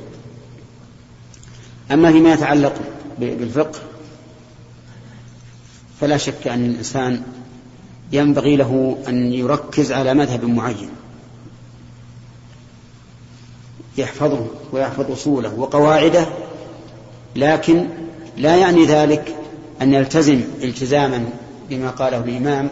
[1.91, 2.73] أما فيما يتعلق
[3.21, 3.79] بالفقه
[6.01, 7.21] فلا شك أن الإنسان
[8.11, 10.89] ينبغي له أن يركز على مذهب معين
[13.97, 16.25] يحفظه ويحفظ أصوله وقواعده
[17.35, 17.87] لكن
[18.37, 19.35] لا يعني ذلك
[19.81, 21.29] أن يلتزم التزاما
[21.69, 22.69] بما قاله الإمام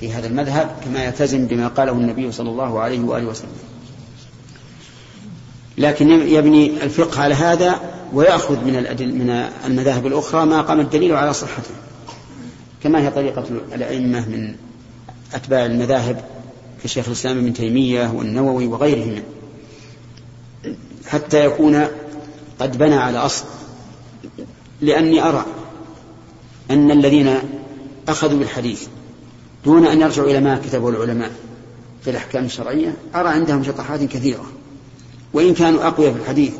[0.00, 3.75] في هذا المذهب كما يلتزم بما قاله النبي صلى الله عليه وآله وسلم.
[5.78, 7.80] لكن يبني الفقه على هذا
[8.12, 9.30] ويأخذ من الأدل من
[9.66, 11.74] المذاهب الأخرى ما قام الدليل على صحته.
[12.82, 14.54] كما هي طريقة الأئمة من
[15.34, 16.24] أتباع المذاهب
[16.84, 19.22] كشيخ الإسلام ابن تيمية والنووي وغيرهم.
[21.06, 21.86] حتى يكون
[22.60, 23.44] قد بنى على أصل.
[24.80, 25.44] لأني أرى
[26.70, 27.38] أن الذين
[28.08, 28.86] أخذوا بالحديث
[29.64, 31.30] دون أن يرجعوا إلى ما كتبه العلماء
[32.04, 34.55] في الأحكام الشرعية أرى عندهم شطحات كثيرة.
[35.36, 36.52] وإن كانوا أقوياء في الحديث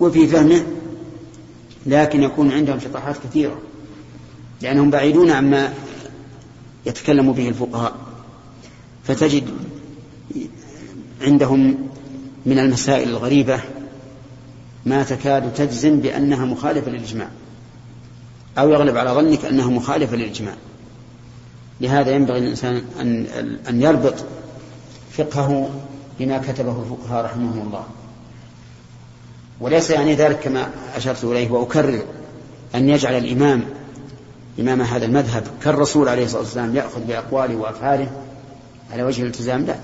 [0.00, 0.66] وفي فهمه
[1.86, 3.58] لكن يكون عندهم شطحات كثيرة
[4.62, 5.72] لأنهم بعيدون عما
[6.86, 7.94] يتكلم به الفقهاء.
[9.04, 9.44] فتجد
[11.20, 11.88] عندهم
[12.46, 13.60] من المسائل الغريبة
[14.86, 17.28] ما تكاد تجزم بأنها مخالفة للإجماع
[18.58, 20.54] أو يغلب على ظنك أنها مخالفة للإجماع.
[21.80, 23.26] لهذا ينبغي للإنسان أن
[23.68, 24.14] أن يربط
[25.12, 25.70] فقهه
[26.18, 27.84] بما كتبه الفقهاء رحمهم الله.
[29.60, 32.02] وليس يعني ذلك كما أشرت إليه وأكرر
[32.74, 33.64] أن يجعل الإمام
[34.60, 38.10] إمام هذا المذهب كالرسول عليه الصلاة والسلام يأخذ بأقواله وأفعاله
[38.92, 39.64] على وجه الالتزام.
[39.64, 39.76] لا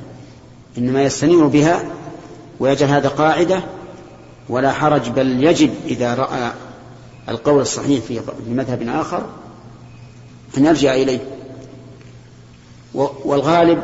[0.78, 1.82] إنما يستنير بها
[2.60, 3.62] ويجعل هذا قاعدة
[4.48, 6.52] ولا حرج بل يجب إذا رأى
[7.28, 9.26] القول الصحيح في مذهب آخر
[10.58, 11.20] أن يرجع إليه.
[13.24, 13.82] والغالب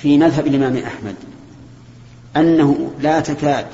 [0.00, 1.14] في مذهب الإمام أحمد.
[2.36, 3.66] أنه لا تكاد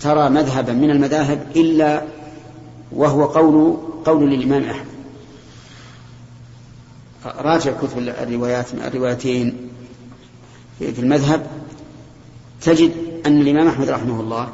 [0.00, 2.02] ترى مذهبا من المذاهب إلا
[2.92, 4.94] وهو قول قول للإمام أحمد.
[7.24, 9.56] راجع كتب الروايات الروايتين
[10.78, 11.46] في المذهب
[12.62, 12.92] تجد
[13.26, 14.48] أن الإمام أحمد رحمه الله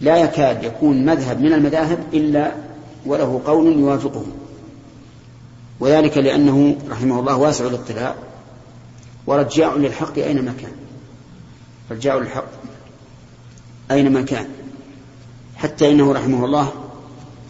[0.00, 2.52] لا يكاد يكون مذهب من المذاهب إلا
[3.06, 4.24] وله قول يوافقه.
[5.80, 8.14] وذلك لأنه رحمه الله واسع الاطلاع
[9.26, 10.72] ورجاع للحق أينما كان.
[11.90, 12.44] رجاع للحق.
[13.90, 14.46] أينما كان.
[15.56, 16.72] حتى إنه رحمه الله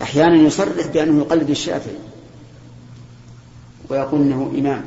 [0.02, 1.96] أحيانا يصرح بأنه يقلد الشافعي
[3.88, 4.84] ويقول أنه إمام.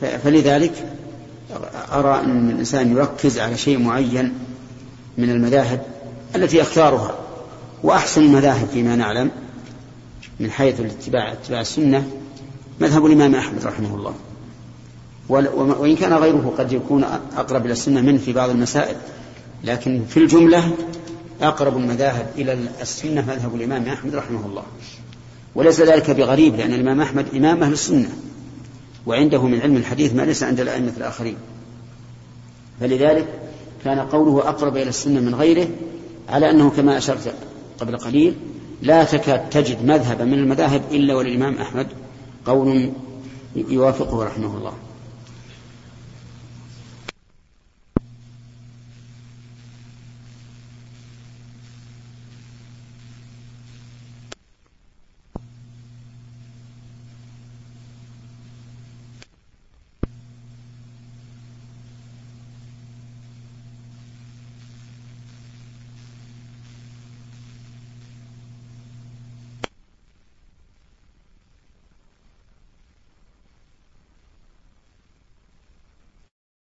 [0.00, 0.72] فلذلك
[1.92, 4.34] أرى أن الإنسان يركز على شيء معين
[5.18, 5.82] من المذاهب
[6.36, 7.14] التي يختارها
[7.82, 9.30] وأحسن المذاهب فيما نعلم
[10.40, 12.06] من حيث الاتباع اتباع السنة
[12.80, 14.14] مذهب الإمام أحمد رحمه الله.
[15.28, 17.04] وإن كان غيره قد يكون
[17.36, 18.96] أقرب إلى السنة منه في بعض المسائل.
[19.64, 20.76] لكن في الجملة
[21.42, 24.62] أقرب المذاهب إلى السنة مذهب الإمام أحمد رحمه الله.
[25.54, 28.10] وليس ذلك بغريب لأن الإمام أحمد إمام أهل السنة
[29.06, 31.36] وعنده من علم الحديث ما ليس عند الأئمة الآخرين.
[32.80, 33.26] فلذلك
[33.84, 35.68] كان قوله أقرب إلى السنة من غيره
[36.28, 37.34] على أنه كما أشرت
[37.80, 38.34] قبل قليل
[38.82, 41.86] لا تكاد تجد مذهبا من المذاهب إلا وللإمام أحمد
[42.46, 42.90] قول
[43.56, 44.72] يوافقه رحمه الله.